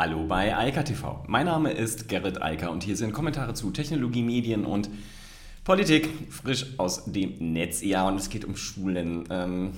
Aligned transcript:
Hallo 0.00 0.24
bei 0.24 0.56
Eika 0.56 0.82
TV. 0.82 1.22
Mein 1.26 1.44
Name 1.44 1.72
ist 1.72 2.08
Gerrit 2.08 2.40
Eiker 2.40 2.70
und 2.70 2.82
hier 2.82 2.96
sind 2.96 3.12
Kommentare 3.12 3.52
zu 3.52 3.70
Technologie, 3.70 4.22
Medien 4.22 4.64
und 4.64 4.88
Politik 5.62 6.08
frisch 6.30 6.64
aus 6.78 7.12
dem 7.12 7.52
Netz. 7.52 7.82
Ja, 7.82 8.08
und 8.08 8.16
es 8.16 8.30
geht 8.30 8.46
um 8.46 8.56
Schulen, 8.56 9.24
ähm, 9.28 9.72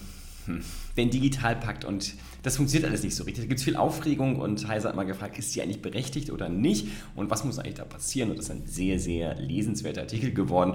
hm, 0.46 0.62
den 0.96 1.11
Digitalpakt 1.11 1.85
und 1.85 2.14
das 2.45 2.56
funktioniert 2.56 2.88
alles 2.88 3.03
nicht 3.03 3.16
so 3.16 3.24
richtig. 3.24 3.43
Da 3.43 3.48
gibt 3.48 3.58
es 3.58 3.64
viel 3.64 3.74
Aufregung 3.74 4.38
und 4.38 4.69
Heiser 4.69 4.90
hat 4.90 4.95
mal 4.95 5.03
gefragt, 5.03 5.37
ist 5.40 5.53
die 5.56 5.61
eigentlich 5.61 5.82
berechtigt 5.82 6.30
oder 6.30 6.48
nicht 6.48 6.86
und 7.16 7.28
was 7.28 7.42
muss 7.42 7.58
eigentlich 7.58 7.74
da 7.74 7.84
passieren? 7.84 8.30
Und 8.30 8.38
das 8.38 8.44
ist 8.44 8.52
ein 8.52 8.62
sehr, 8.64 9.00
sehr 9.00 9.34
lesenswerter 9.40 10.02
Artikel 10.02 10.32
geworden. 10.32 10.74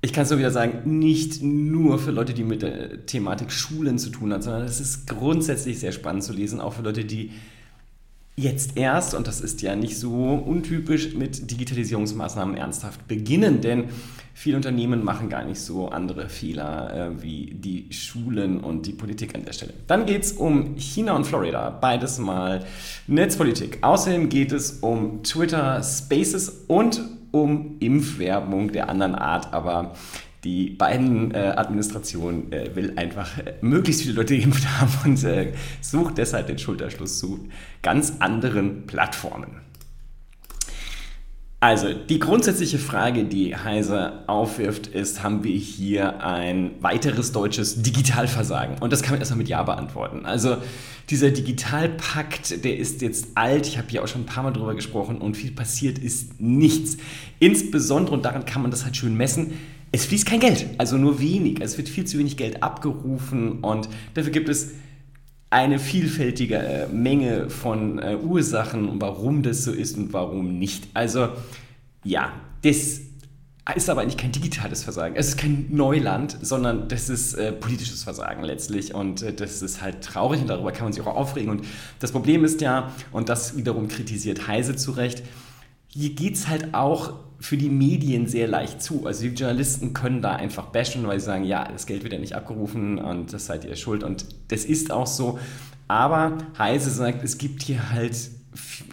Ich 0.00 0.14
kann 0.14 0.24
es 0.24 0.30
nur 0.30 0.38
wieder 0.38 0.50
sagen, 0.50 0.98
nicht 0.98 1.42
nur 1.42 1.98
für 1.98 2.10
Leute, 2.10 2.32
die 2.32 2.42
mit 2.42 2.62
der 2.62 3.04
Thematik 3.04 3.52
Schulen 3.52 3.98
zu 3.98 4.08
tun 4.08 4.32
haben, 4.32 4.40
sondern 4.40 4.62
es 4.62 4.80
ist 4.80 5.06
grundsätzlich 5.06 5.78
sehr 5.78 5.92
spannend 5.92 6.24
zu 6.24 6.32
lesen, 6.32 6.58
auch 6.58 6.72
für 6.72 6.82
Leute, 6.82 7.04
die 7.04 7.32
jetzt 8.36 8.76
erst, 8.76 9.14
und 9.14 9.26
das 9.26 9.40
ist 9.40 9.62
ja 9.62 9.74
nicht 9.74 9.98
so 9.98 10.12
untypisch, 10.34 11.14
mit 11.14 11.50
Digitalisierungsmaßnahmen 11.50 12.56
ernsthaft 12.56 13.08
beginnen, 13.08 13.62
denn 13.62 13.84
viele 14.34 14.56
Unternehmen 14.56 15.02
machen 15.02 15.30
gar 15.30 15.44
nicht 15.44 15.58
so 15.58 15.88
andere 15.88 16.28
Fehler 16.28 16.94
äh, 16.94 17.22
wie 17.22 17.54
die 17.54 17.90
Schulen 17.90 18.60
und 18.60 18.86
die 18.86 18.92
Politik 18.92 19.34
an 19.34 19.46
der 19.46 19.54
Stelle. 19.54 19.72
Dann 19.86 20.04
geht 20.04 20.24
es 20.24 20.32
um 20.32 20.76
China 20.76 21.16
und 21.16 21.24
Florida, 21.24 21.70
beides 21.70 22.18
mal 22.18 22.66
Netzpolitik. 23.06 23.78
Außerdem 23.80 24.28
geht 24.28 24.52
es 24.52 24.72
um 24.80 25.22
Twitter 25.22 25.82
Spaces 25.82 26.64
und 26.68 27.00
um 27.30 27.76
Impfwerbung 27.80 28.72
der 28.72 28.90
anderen 28.90 29.14
Art, 29.14 29.52
aber 29.54 29.94
die 30.46 30.70
beiden 30.70 31.34
äh, 31.34 31.54
Administrationen 31.56 32.52
äh, 32.52 32.70
will 32.76 32.92
einfach 32.94 33.36
äh, 33.38 33.54
möglichst 33.62 34.02
viele 34.02 34.14
Leute 34.14 34.38
geimpft 34.38 34.64
haben 34.80 34.92
und 35.04 35.24
äh, 35.24 35.52
sucht 35.80 36.18
deshalb 36.18 36.46
den 36.46 36.58
Schulterschluss 36.58 37.18
zu 37.18 37.48
ganz 37.82 38.14
anderen 38.20 38.86
Plattformen. 38.86 39.60
Also, 41.58 41.92
die 41.94 42.20
grundsätzliche 42.20 42.78
Frage, 42.78 43.24
die 43.24 43.56
Heise 43.56 44.28
aufwirft, 44.28 44.86
ist, 44.86 45.24
haben 45.24 45.42
wir 45.42 45.56
hier 45.56 46.22
ein 46.22 46.72
weiteres 46.80 47.32
deutsches 47.32 47.82
Digitalversagen? 47.82 48.76
Und 48.78 48.92
das 48.92 49.02
kann 49.02 49.12
man 49.12 49.20
erstmal 49.20 49.38
mit 49.38 49.48
Ja 49.48 49.64
beantworten. 49.64 50.26
Also, 50.26 50.58
dieser 51.10 51.30
Digitalpakt, 51.30 52.62
der 52.64 52.76
ist 52.76 53.02
jetzt 53.02 53.28
alt, 53.34 53.66
ich 53.66 53.78
habe 53.78 53.88
hier 53.88 54.04
auch 54.04 54.08
schon 54.08 54.22
ein 54.22 54.26
paar 54.26 54.44
Mal 54.44 54.52
drüber 54.52 54.74
gesprochen 54.76 55.18
und 55.18 55.36
viel 55.36 55.50
passiert 55.50 55.98
ist 55.98 56.40
nichts. 56.40 56.98
Insbesondere, 57.40 58.14
und 58.14 58.24
daran 58.24 58.44
kann 58.44 58.62
man 58.62 58.70
das 58.70 58.84
halt 58.84 58.96
schön 58.96 59.16
messen, 59.16 59.54
es 59.96 60.04
fließt 60.06 60.26
kein 60.26 60.40
Geld, 60.40 60.66
also 60.76 60.98
nur 60.98 61.20
wenig. 61.20 61.60
Es 61.60 61.78
wird 61.78 61.88
viel 61.88 62.04
zu 62.04 62.18
wenig 62.18 62.36
Geld 62.36 62.62
abgerufen 62.62 63.60
und 63.60 63.88
dafür 64.14 64.30
gibt 64.30 64.48
es 64.48 64.72
eine 65.48 65.78
vielfältige 65.78 66.58
äh, 66.58 66.88
Menge 66.88 67.48
von 67.48 67.98
äh, 67.98 68.16
Ursachen, 68.16 69.00
warum 69.00 69.42
das 69.42 69.64
so 69.64 69.72
ist 69.72 69.96
und 69.96 70.12
warum 70.12 70.58
nicht. 70.58 70.88
Also 70.92 71.28
ja, 72.04 72.32
das 72.62 73.00
ist 73.74 73.88
aber 73.88 74.02
eigentlich 74.02 74.18
kein 74.18 74.32
digitales 74.32 74.84
Versagen. 74.84 75.16
Es 75.16 75.28
ist 75.28 75.38
kein 75.38 75.66
Neuland, 75.70 76.36
sondern 76.42 76.88
das 76.88 77.08
ist 77.08 77.34
äh, 77.34 77.52
politisches 77.52 78.04
Versagen 78.04 78.42
letztlich. 78.44 78.92
Und 78.92 79.22
äh, 79.22 79.32
das 79.32 79.62
ist 79.62 79.80
halt 79.80 80.02
traurig 80.02 80.42
und 80.42 80.48
darüber 80.48 80.72
kann 80.72 80.84
man 80.84 80.92
sich 80.92 81.02
auch 81.02 81.16
aufregen. 81.16 81.50
Und 81.50 81.64
das 82.00 82.12
Problem 82.12 82.44
ist 82.44 82.60
ja, 82.60 82.92
und 83.12 83.30
das 83.30 83.56
wiederum 83.56 83.88
kritisiert 83.88 84.46
Heise 84.46 84.76
zu 84.76 84.90
Recht, 84.90 85.22
hier 85.88 86.10
geht 86.10 86.34
es 86.34 86.48
halt 86.48 86.74
auch 86.74 87.14
für 87.38 87.56
die 87.56 87.68
Medien 87.68 88.26
sehr 88.26 88.48
leicht 88.48 88.82
zu. 88.82 89.06
Also 89.06 89.22
die 89.22 89.28
Journalisten 89.28 89.92
können 89.92 90.22
da 90.22 90.36
einfach 90.36 90.66
bashen, 90.66 91.06
weil 91.06 91.20
sie 91.20 91.26
sagen, 91.26 91.44
ja, 91.44 91.70
das 91.70 91.86
Geld 91.86 92.02
wird 92.02 92.12
ja 92.12 92.18
nicht 92.18 92.34
abgerufen 92.34 92.98
und 92.98 93.32
das 93.32 93.46
seid 93.46 93.64
ihr 93.64 93.76
schuld. 93.76 94.02
Und 94.02 94.26
das 94.48 94.64
ist 94.64 94.90
auch 94.90 95.06
so. 95.06 95.38
Aber 95.88 96.38
Heise 96.58 96.90
sagt, 96.90 97.22
es 97.22 97.38
gibt 97.38 97.62
hier 97.62 97.90
halt 97.90 98.16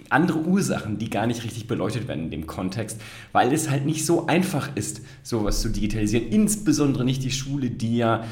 andere 0.10 0.40
Ursachen, 0.40 0.98
die 0.98 1.10
gar 1.10 1.26
nicht 1.26 1.44
richtig 1.44 1.68
beleuchtet 1.68 2.08
werden 2.08 2.26
in 2.26 2.32
dem 2.32 2.48
Kontext, 2.48 3.00
weil 3.32 3.52
es 3.54 3.70
halt 3.70 3.86
nicht 3.86 4.06
so 4.06 4.28
einfach 4.28 4.76
ist, 4.76 5.02
sowas 5.24 5.62
zu 5.62 5.70
digitalisieren. 5.70 6.28
Insbesondere 6.28 7.06
nicht 7.06 7.24
die 7.24 7.32
Schule, 7.32 7.70
die 7.70 7.98
ja 7.98 8.26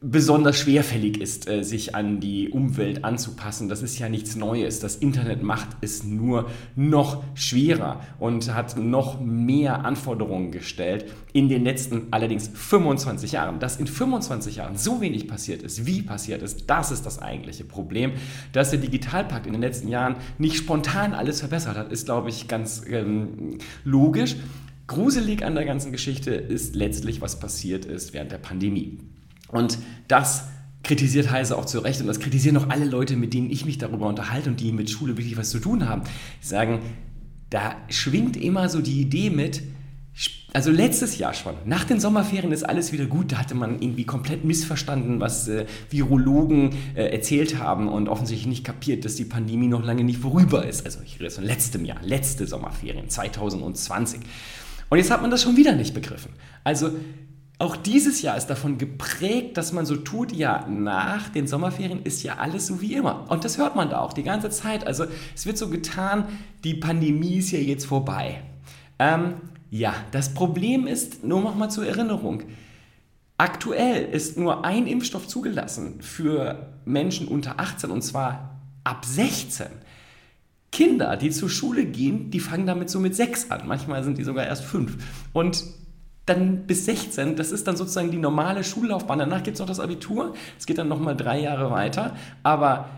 besonders 0.00 0.56
schwerfällig 0.56 1.20
ist, 1.20 1.48
äh, 1.48 1.62
sich 1.62 1.94
an 1.94 2.20
die 2.20 2.50
Umwelt 2.50 3.04
anzupassen. 3.04 3.68
Das 3.68 3.82
ist 3.82 3.98
ja 3.98 4.08
nichts 4.08 4.36
Neues. 4.36 4.80
Das 4.80 4.96
Internet 4.96 5.42
macht 5.42 5.68
es 5.80 6.04
nur 6.04 6.50
noch 6.76 7.22
schwerer 7.34 8.00
und 8.18 8.54
hat 8.54 8.76
noch 8.76 9.20
mehr 9.20 9.84
Anforderungen 9.84 10.52
gestellt 10.52 11.06
in 11.32 11.48
den 11.48 11.64
letzten 11.64 12.08
allerdings 12.12 12.48
25 12.52 13.32
Jahren. 13.32 13.58
Dass 13.58 13.76
in 13.76 13.86
25 13.86 14.56
Jahren 14.56 14.76
so 14.76 15.00
wenig 15.00 15.26
passiert 15.26 15.62
ist, 15.62 15.86
wie 15.86 16.02
passiert 16.02 16.42
ist, 16.42 16.64
das 16.68 16.90
ist 16.90 17.04
das 17.04 17.20
eigentliche 17.20 17.64
Problem. 17.64 18.12
Dass 18.52 18.70
der 18.70 18.78
Digitalpakt 18.78 19.46
in 19.46 19.52
den 19.52 19.62
letzten 19.62 19.88
Jahren 19.88 20.16
nicht 20.38 20.56
spontan 20.56 21.12
alles 21.12 21.40
verbessert 21.40 21.76
hat, 21.76 21.90
ist, 21.90 22.06
glaube 22.06 22.28
ich, 22.28 22.46
ganz 22.46 22.82
ähm, 22.88 23.58
logisch. 23.84 24.36
Gruselig 24.86 25.44
an 25.44 25.54
der 25.54 25.66
ganzen 25.66 25.92
Geschichte 25.92 26.30
ist 26.30 26.74
letztlich, 26.74 27.20
was 27.20 27.38
passiert 27.38 27.84
ist 27.84 28.14
während 28.14 28.32
der 28.32 28.38
Pandemie. 28.38 28.98
Und 29.48 29.78
das 30.08 30.44
kritisiert 30.82 31.30
Heise 31.30 31.56
auch 31.56 31.64
zu 31.64 31.80
Recht 31.80 32.00
und 32.00 32.06
das 32.06 32.20
kritisieren 32.20 32.56
auch 32.56 32.68
alle 32.68 32.84
Leute, 32.84 33.16
mit 33.16 33.34
denen 33.34 33.50
ich 33.50 33.64
mich 33.64 33.78
darüber 33.78 34.06
unterhalte 34.06 34.50
und 34.50 34.60
die 34.60 34.72
mit 34.72 34.90
Schule 34.90 35.16
wirklich 35.16 35.36
was 35.36 35.50
zu 35.50 35.58
tun 35.58 35.88
haben. 35.88 36.02
Die 36.42 36.46
sagen, 36.46 36.80
da 37.50 37.76
schwingt 37.88 38.36
immer 38.36 38.68
so 38.68 38.80
die 38.80 39.00
Idee 39.00 39.30
mit, 39.30 39.62
also 40.52 40.70
letztes 40.70 41.18
Jahr 41.18 41.34
schon, 41.34 41.54
nach 41.66 41.84
den 41.84 42.00
Sommerferien 42.00 42.52
ist 42.52 42.62
alles 42.62 42.92
wieder 42.92 43.06
gut. 43.06 43.32
Da 43.32 43.38
hatte 43.38 43.54
man 43.54 43.80
irgendwie 43.80 44.04
komplett 44.04 44.44
missverstanden, 44.44 45.20
was 45.20 45.46
äh, 45.46 45.66
Virologen 45.90 46.70
äh, 46.94 47.04
erzählt 47.04 47.58
haben 47.58 47.88
und 47.88 48.08
offensichtlich 48.08 48.48
nicht 48.48 48.64
kapiert, 48.64 49.04
dass 49.04 49.14
die 49.14 49.24
Pandemie 49.24 49.68
noch 49.68 49.84
lange 49.84 50.04
nicht 50.04 50.18
vorüber 50.18 50.66
ist. 50.66 50.84
Also 50.86 51.00
ich 51.04 51.20
rede 51.20 51.30
von 51.30 51.44
letztem 51.44 51.84
Jahr, 51.84 51.98
letzte 52.02 52.46
Sommerferien, 52.46 53.08
2020. 53.08 54.20
Und 54.88 54.98
jetzt 54.98 55.10
hat 55.10 55.20
man 55.20 55.30
das 55.30 55.42
schon 55.42 55.56
wieder 55.56 55.74
nicht 55.74 55.92
begriffen. 55.92 56.32
Also 56.64 56.92
auch 57.60 57.76
dieses 57.76 58.22
Jahr 58.22 58.36
ist 58.36 58.46
davon 58.46 58.78
geprägt, 58.78 59.56
dass 59.56 59.72
man 59.72 59.84
so 59.84 59.96
tut, 59.96 60.32
ja, 60.32 60.64
nach 60.68 61.28
den 61.28 61.48
Sommerferien 61.48 62.02
ist 62.04 62.22
ja 62.22 62.36
alles 62.36 62.68
so 62.68 62.80
wie 62.80 62.94
immer. 62.94 63.28
Und 63.30 63.44
das 63.44 63.58
hört 63.58 63.74
man 63.74 63.90
da 63.90 63.98
auch 64.00 64.12
die 64.12 64.22
ganze 64.22 64.48
Zeit. 64.50 64.86
Also 64.86 65.06
es 65.34 65.44
wird 65.44 65.58
so 65.58 65.68
getan, 65.68 66.28
die 66.62 66.74
Pandemie 66.74 67.38
ist 67.38 67.50
ja 67.50 67.58
jetzt 67.58 67.86
vorbei. 67.86 68.42
Ähm, 69.00 69.34
ja, 69.70 69.92
das 70.12 70.34
Problem 70.34 70.86
ist, 70.86 71.24
nur 71.24 71.40
noch 71.40 71.56
mal 71.56 71.68
zur 71.68 71.84
Erinnerung, 71.84 72.44
aktuell 73.38 74.04
ist 74.04 74.38
nur 74.38 74.64
ein 74.64 74.86
Impfstoff 74.86 75.26
zugelassen 75.26 76.00
für 76.00 76.74
Menschen 76.84 77.26
unter 77.26 77.58
18 77.58 77.90
und 77.90 78.02
zwar 78.02 78.60
ab 78.84 79.04
16. 79.04 79.66
Kinder, 80.70 81.16
die 81.16 81.30
zur 81.30 81.50
Schule 81.50 81.86
gehen, 81.86 82.30
die 82.30 82.40
fangen 82.40 82.66
damit 82.66 82.88
so 82.88 83.00
mit 83.00 83.16
6 83.16 83.50
an. 83.50 83.66
Manchmal 83.66 84.04
sind 84.04 84.16
die 84.16 84.24
sogar 84.24 84.46
erst 84.46 84.64
5. 84.64 84.96
Und 85.32 85.64
dann 86.28 86.66
bis 86.66 86.84
16, 86.84 87.36
das 87.36 87.52
ist 87.52 87.66
dann 87.66 87.76
sozusagen 87.76 88.10
die 88.10 88.18
normale 88.18 88.64
Schullaufbahn. 88.64 89.18
Danach 89.18 89.42
gibt 89.42 89.56
es 89.56 89.60
noch 89.60 89.66
das 89.66 89.80
Abitur, 89.80 90.34
es 90.58 90.66
geht 90.66 90.78
dann 90.78 90.88
nochmal 90.88 91.16
drei 91.16 91.40
Jahre 91.40 91.70
weiter, 91.70 92.16
aber 92.42 92.88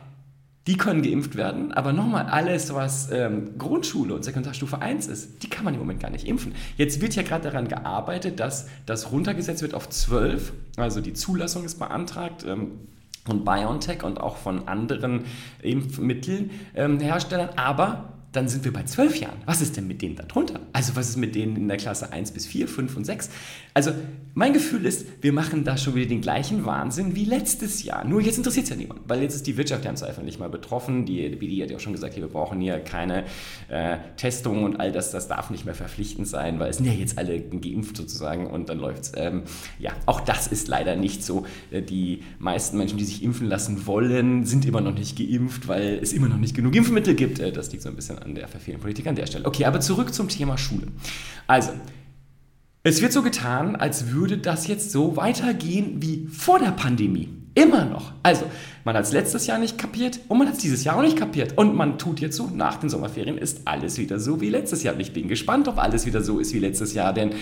die 0.67 0.77
können 0.77 1.03
geimpft 1.03 1.37
werden, 1.37 1.73
aber 1.73 1.93
nochmal 1.93 2.27
alles, 2.27 2.75
was 2.75 3.11
ähm, 3.11 3.57
Grundschule 3.59 4.15
und 4.15 4.25
Sekundarstufe 4.25 4.81
1 4.81 5.07
ist, 5.07 5.43
die 5.43 5.49
kann 5.49 5.65
man 5.65 5.75
im 5.75 5.81
Moment 5.81 6.01
gar 6.01 6.11
nicht 6.11 6.27
impfen. 6.27 6.55
Jetzt 6.77 7.01
wird 7.01 7.17
ja 7.17 7.23
gerade 7.23 7.45
daran 7.45 7.67
gearbeitet, 7.67 8.41
dass 8.41 8.69
das 8.85 9.11
runtergesetzt 9.11 9.63
wird 9.63 9.75
auf 9.75 9.89
12, 9.89 10.53
also 10.77 11.01
die 11.01 11.15
Zulassung 11.15 11.65
ist 11.65 11.79
beantragt. 11.79 12.45
Ähm, 12.47 12.73
von 13.27 13.45
BioNTech 13.45 14.03
und 14.03 14.19
auch 14.19 14.37
von 14.39 14.67
anderen 14.67 15.27
Impfmittelherstellern, 15.63 17.49
ähm, 17.51 17.59
aber 17.59 18.20
dann 18.33 18.49
sind 18.49 18.65
wir 18.65 18.73
bei 18.73 18.85
zwölf 18.85 19.17
Jahren. 19.17 19.39
Was 19.45 19.61
ist 19.61 19.77
denn 19.77 19.89
mit 19.89 20.03
denen 20.03 20.15
darunter? 20.15 20.61
Also 20.73 20.95
was 20.95 21.09
ist 21.09 21.17
mit 21.17 21.35
denen 21.35 21.57
in 21.57 21.69
der 21.69 21.77
Klasse 21.77 22.13
1 22.13 22.31
bis 22.31 22.47
4, 22.47 22.69
5 22.69 22.97
und 22.97 23.05
6? 23.05 23.31
Also 23.75 23.93
mein 24.35 24.53
Gefühl 24.53 24.87
ist, 24.87 25.07
wir 25.21 25.33
machen 25.33 25.65
da 25.65 25.77
schon 25.77 25.97
wieder 25.97 26.07
den 26.07 26.21
gleichen 26.21 26.65
Wahnsinn 26.65 27.17
wie 27.17 27.25
letztes 27.25 27.83
Jahr. 27.83 28.05
Nur 28.05 28.21
jetzt 28.21 28.39
interessiert 28.39 28.65
es 28.65 28.71
ja 28.71 28.77
niemand, 28.77 29.01
weil 29.09 29.23
jetzt 29.23 29.35
ist 29.35 29.47
die 29.47 29.57
Wirtschaft 29.57 29.85
ja 29.85 29.91
im 29.91 29.97
Zweifel 29.97 30.23
nicht 30.23 30.39
mal 30.39 30.49
betroffen. 30.49 31.07
Die 31.07 31.29
BD 31.31 31.63
hat 31.63 31.71
ja 31.71 31.77
auch 31.77 31.81
schon 31.81 31.93
gesagt, 31.93 32.15
hier, 32.15 32.23
wir 32.23 32.31
brauchen 32.31 32.61
hier 32.61 32.79
keine 32.79 33.25
äh, 33.69 33.99
Testungen 34.17 34.65
und 34.65 34.79
all 34.79 34.93
das, 34.93 35.11
das 35.11 35.27
darf 35.27 35.51
nicht 35.51 35.65
mehr 35.65 35.75
verpflichtend 35.75 36.29
sein, 36.29 36.61
weil 36.61 36.71
es 36.71 36.77
sind 36.77 36.87
ja 36.87 36.93
jetzt 36.93 37.19
alle 37.19 37.41
geimpft 37.41 37.97
sozusagen 37.97 38.47
und 38.47 38.69
dann 38.69 38.79
läuft 38.79 39.03
es. 39.03 39.13
Ähm, 39.17 39.43
ja, 39.81 39.91
auch 40.07 40.21
das 40.21 40.47
ist 40.47 40.69
leider 40.69 40.95
nicht 40.95 41.25
so. 41.25 41.47
Äh, 41.73 41.83
die 41.83 42.23
meisten 42.39 42.79
Menschen, 42.79 42.99
die 42.99 43.05
sich 43.05 43.25
impfen 43.25 43.49
lassen 43.49 43.87
wollen, 43.87 44.45
sind 44.45 44.65
immer 44.65 44.81
noch 44.81 44.95
nicht 44.95 45.19
geimpft, 45.19 45.67
weil 45.67 45.99
es 46.01 46.13
immer 46.13 46.29
noch 46.29 46.39
nicht 46.39 46.55
genug 46.55 46.77
Impfmittel 46.77 47.15
gibt. 47.15 47.41
Äh, 47.41 47.51
das 47.51 47.73
liegt 47.73 47.83
so 47.83 47.89
ein 47.89 47.97
bisschen 47.97 48.20
an 48.23 48.35
der 48.35 48.49
verfehlten 48.49 48.81
Politik 48.81 49.07
an 49.07 49.15
der 49.15 49.27
Stelle. 49.27 49.47
Okay, 49.47 49.65
aber 49.65 49.81
zurück 49.81 50.15
zum 50.15 50.29
Thema 50.29 50.59
Schule. 50.59 50.89
Also, 51.47 51.71
es 52.83 53.03
wird 53.03 53.13
so 53.13 53.23
getan, 53.23 53.77
als 53.77 54.11
würde 54.11 54.39
das 54.39 54.67
jetzt 54.67 54.91
so 54.91 55.17
weitergehen 55.17 56.01
wie 56.01 56.27
vor 56.29 56.59
der 56.59 56.71
Pandemie. 56.71 57.29
Immer 57.55 57.85
noch. 57.85 58.13
Also, 58.23 58.47
Man 58.85 58.97
hat 58.97 59.05
es 59.05 59.13
letztes 59.13 59.47
Jahr 59.47 59.59
nicht 59.59 59.77
kapiert 59.77 60.21
und 60.29 60.39
man 60.39 60.47
hat 60.47 60.55
es 60.55 60.61
dieses 60.61 60.85
Jahr 60.85 60.97
auch 60.97 61.03
nicht 61.03 61.17
kapiert. 61.17 61.59
Und 61.59 61.77
man 61.77 61.99
tut 61.99 62.21
jetzt 62.21 62.37
so, 62.37 62.47
nach 62.47 62.77
den 62.77 62.89
Sommerferien 62.89 63.37
ist 63.37 63.63
alles 63.67 63.99
wieder 63.99 64.19
so 64.19 64.41
wie 64.41 64.49
letztes 64.49 64.83
Jahr. 64.83 64.95
Und 64.95 65.01
ich 65.01 65.13
bin 65.13 65.29
gespannt, 65.29 65.69
ob 65.69 65.79
alles 65.79 66.07
wieder 66.07 66.23
so 66.23 66.39
ist 66.39 66.55
wie 66.55 66.59
letztes 66.59 66.95
Jahr, 66.95 67.13
denn 67.13 67.33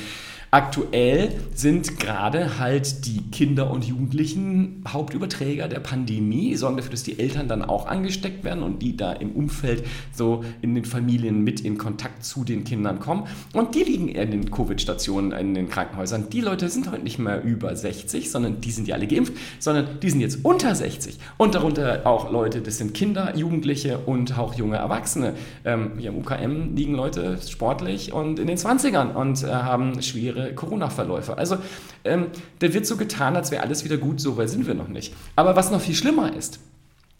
Aktuell 0.51 1.33
sind 1.55 2.01
gerade 2.01 2.59
halt 2.59 3.05
die 3.05 3.21
Kinder 3.31 3.71
und 3.71 3.85
Jugendlichen 3.85 4.83
Hauptüberträger 4.89 5.69
der 5.69 5.81
Pandemie, 5.81 6.57
sorgen 6.57 6.79
dafür, 6.79 6.93
dass 6.93 7.03
die 7.03 7.19
Eltern 7.19 7.49
dann 7.49 7.63
auch 7.63 7.87
angesteckt 7.87 8.45
werden 8.45 8.63
und 8.63 8.81
die 8.81 8.97
da 8.97 9.13
im 9.13 9.33
Umfeld 9.33 9.85
so 10.11 10.43
in 10.63 10.75
den 10.75 10.87
Familien 10.87 11.45
mit 11.45 11.61
in 11.61 11.77
Kontakt 11.77 12.25
zu 12.25 12.45
den 12.45 12.65
Kindern 12.65 12.99
kommen. 12.99 13.25
Und 13.53 13.75
die 13.75 13.83
liegen 13.83 14.09
in 14.09 14.31
den 14.31 14.51
Covid-Stationen, 14.51 15.33
in 15.33 15.53
den 15.53 15.69
Krankenhäusern. 15.69 16.31
Die 16.31 16.41
Leute 16.41 16.71
sind 16.71 16.91
heute 16.91 17.03
nicht 17.03 17.19
mehr 17.19 17.43
über 17.43 17.77
60, 17.77 18.31
sondern 18.31 18.63
die 18.63 18.71
sind 18.71 18.89
ja 18.89 18.95
alle 18.95 19.07
geimpft, 19.07 19.35
sondern 19.59 20.01
die 20.01 20.09
sind 20.09 20.21
jetzt 20.21 20.47
unter 20.47 20.75
60. 20.75 21.19
Und 21.37 21.55
darunter 21.55 22.03
auch 22.05 22.31
Leute, 22.31 22.61
das 22.61 22.79
sind 22.79 22.95
Kinder, 22.95 23.37
Jugendliche 23.37 23.99
und 23.99 24.39
auch 24.39 24.55
junge 24.55 24.77
Erwachsene. 24.77 25.35
Ähm, 25.65 25.93
hier 25.99 26.11
im 26.11 26.19
UKM 26.19 26.75
liegen 26.75 26.95
Leute 26.95 27.39
sportlich 27.47 28.13
und 28.13 28.39
in 28.39 28.47
den 28.47 28.57
20ern 28.57 29.13
und 29.15 29.43
äh, 29.43 29.49
haben 29.49 30.01
schwere 30.03 30.55
Corona-Verläufe. 30.55 31.39
Also 31.39 31.59
ähm, 32.05 32.27
da 32.59 32.73
wird 32.73 32.87
so 32.87 32.97
getan, 32.97 33.37
als 33.37 33.51
wäre 33.51 33.63
alles 33.63 33.85
wieder 33.85 33.99
gut, 33.99 34.21
so 34.21 34.37
weit 34.37 34.51
sind 34.51 34.67
wir 34.67 34.75
noch 34.75 34.89
nicht. 34.89 35.15
Aber 35.37 35.57
was 35.57 35.71
noch 35.71 35.81
viel 35.81 35.95
schlimmer 35.95 36.35
ist, 36.35 36.61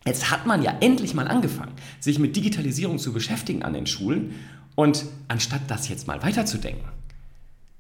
jetzt 0.07 0.31
hat 0.31 0.47
man 0.47 0.63
ja 0.63 0.75
endlich 0.81 1.15
mal 1.15 1.29
angefangen, 1.29 1.73
sich 2.01 2.19
mit 2.19 2.35
Digitalisierung 2.35 2.99
zu 2.99 3.13
beschäftigen 3.13 3.63
an 3.63 3.75
den 3.75 3.87
Schulen 3.87 4.35
und 4.75 5.07
anstatt 5.29 5.63
das 5.69 5.89
jetzt 5.89 6.07
mal 6.07 6.23
weiterzudenken, 6.23 6.89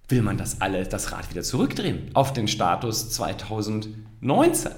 will 0.08 0.22
man 0.22 0.36
das 0.36 0.60
alle, 0.60 0.84
das 0.84 1.12
Rad 1.12 1.30
wieder 1.30 1.42
zurückdrehen 1.42 2.10
auf 2.14 2.32
den 2.32 2.48
Status 2.48 3.10
2019, 3.10 4.72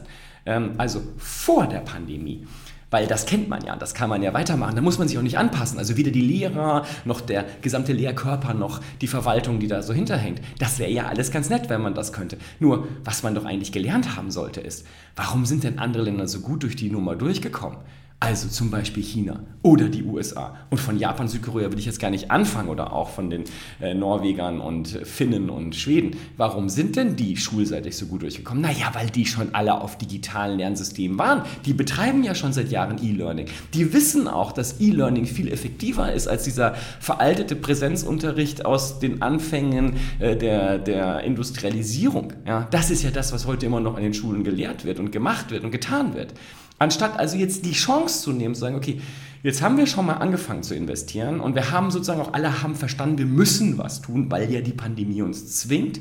ähm, 0.46 0.72
also 0.78 1.02
vor 1.18 1.66
der 1.66 1.80
Pandemie. 1.80 2.46
Weil 2.90 3.06
das 3.06 3.24
kennt 3.24 3.48
man 3.48 3.64
ja, 3.64 3.76
das 3.76 3.94
kann 3.94 4.10
man 4.10 4.20
ja 4.20 4.34
weitermachen. 4.34 4.74
Da 4.74 4.82
muss 4.82 4.98
man 4.98 5.06
sich 5.06 5.16
auch 5.16 5.22
nicht 5.22 5.38
anpassen. 5.38 5.78
Also 5.78 5.96
weder 5.96 6.10
die 6.10 6.20
Lehrer 6.20 6.84
noch 7.04 7.20
der 7.20 7.44
gesamte 7.62 7.92
Lehrkörper 7.92 8.52
noch 8.52 8.80
die 9.00 9.06
Verwaltung, 9.06 9.60
die 9.60 9.68
da 9.68 9.82
so 9.82 9.94
hinterhängt. 9.94 10.40
Das 10.58 10.80
wäre 10.80 10.90
ja 10.90 11.06
alles 11.06 11.30
ganz 11.30 11.50
nett, 11.50 11.68
wenn 11.68 11.80
man 11.80 11.94
das 11.94 12.12
könnte. 12.12 12.36
Nur, 12.58 12.88
was 13.04 13.22
man 13.22 13.36
doch 13.36 13.44
eigentlich 13.44 13.70
gelernt 13.70 14.16
haben 14.16 14.32
sollte, 14.32 14.60
ist, 14.60 14.84
warum 15.14 15.46
sind 15.46 15.62
denn 15.62 15.78
andere 15.78 16.02
Länder 16.02 16.26
so 16.26 16.40
gut 16.40 16.64
durch 16.64 16.74
die 16.74 16.90
Nummer 16.90 17.14
durchgekommen? 17.14 17.78
Also 18.22 18.48
zum 18.48 18.70
Beispiel 18.70 19.02
China 19.02 19.40
oder 19.62 19.88
die 19.88 20.04
USA. 20.04 20.54
Und 20.68 20.76
von 20.76 20.98
Japan, 20.98 21.26
Südkorea 21.26 21.72
will 21.72 21.78
ich 21.78 21.86
jetzt 21.86 22.00
gar 22.00 22.10
nicht 22.10 22.30
anfangen 22.30 22.68
oder 22.68 22.92
auch 22.92 23.08
von 23.08 23.30
den 23.30 23.44
äh, 23.80 23.94
Norwegern 23.94 24.60
und 24.60 24.88
Finnen 24.88 25.48
und 25.48 25.74
Schweden. 25.74 26.16
Warum 26.36 26.68
sind 26.68 26.96
denn 26.96 27.16
die 27.16 27.38
schulseitig 27.38 27.96
so 27.96 28.06
gut 28.06 28.20
durchgekommen? 28.20 28.62
Naja, 28.62 28.90
weil 28.92 29.08
die 29.08 29.24
schon 29.24 29.54
alle 29.54 29.80
auf 29.80 29.96
digitalen 29.96 30.58
Lernsystemen 30.58 31.18
waren. 31.18 31.44
Die 31.64 31.72
betreiben 31.72 32.22
ja 32.22 32.34
schon 32.34 32.52
seit 32.52 32.70
Jahren 32.70 33.02
E-Learning. 33.02 33.46
Die 33.72 33.90
wissen 33.94 34.28
auch, 34.28 34.52
dass 34.52 34.80
E-Learning 34.80 35.24
viel 35.24 35.50
effektiver 35.50 36.12
ist 36.12 36.28
als 36.28 36.44
dieser 36.44 36.74
veraltete 37.00 37.56
Präsenzunterricht 37.56 38.66
aus 38.66 38.98
den 38.98 39.22
Anfängen 39.22 39.96
äh, 40.18 40.36
der, 40.36 40.76
der 40.76 41.20
Industrialisierung. 41.20 42.34
Ja, 42.46 42.68
das 42.70 42.90
ist 42.90 43.02
ja 43.02 43.10
das, 43.10 43.32
was 43.32 43.46
heute 43.46 43.64
immer 43.64 43.80
noch 43.80 43.96
an 43.96 44.02
den 44.02 44.12
Schulen 44.12 44.44
gelehrt 44.44 44.84
wird 44.84 45.00
und 45.00 45.10
gemacht 45.10 45.50
wird 45.50 45.64
und 45.64 45.70
getan 45.70 46.14
wird. 46.14 46.34
Anstatt 46.80 47.18
also 47.18 47.36
jetzt 47.36 47.66
die 47.66 47.72
Chance 47.72 48.22
zu 48.22 48.32
nehmen, 48.32 48.54
zu 48.54 48.62
sagen, 48.62 48.74
okay, 48.74 49.02
jetzt 49.42 49.60
haben 49.60 49.76
wir 49.76 49.86
schon 49.86 50.06
mal 50.06 50.14
angefangen 50.14 50.62
zu 50.62 50.74
investieren 50.74 51.38
und 51.38 51.54
wir 51.54 51.70
haben 51.70 51.90
sozusagen 51.90 52.22
auch 52.22 52.32
alle 52.32 52.62
haben 52.62 52.74
verstanden, 52.74 53.18
wir 53.18 53.26
müssen 53.26 53.76
was 53.76 54.00
tun, 54.00 54.30
weil 54.30 54.50
ja 54.50 54.62
die 54.62 54.72
Pandemie 54.72 55.20
uns 55.20 55.58
zwingt, 55.58 56.00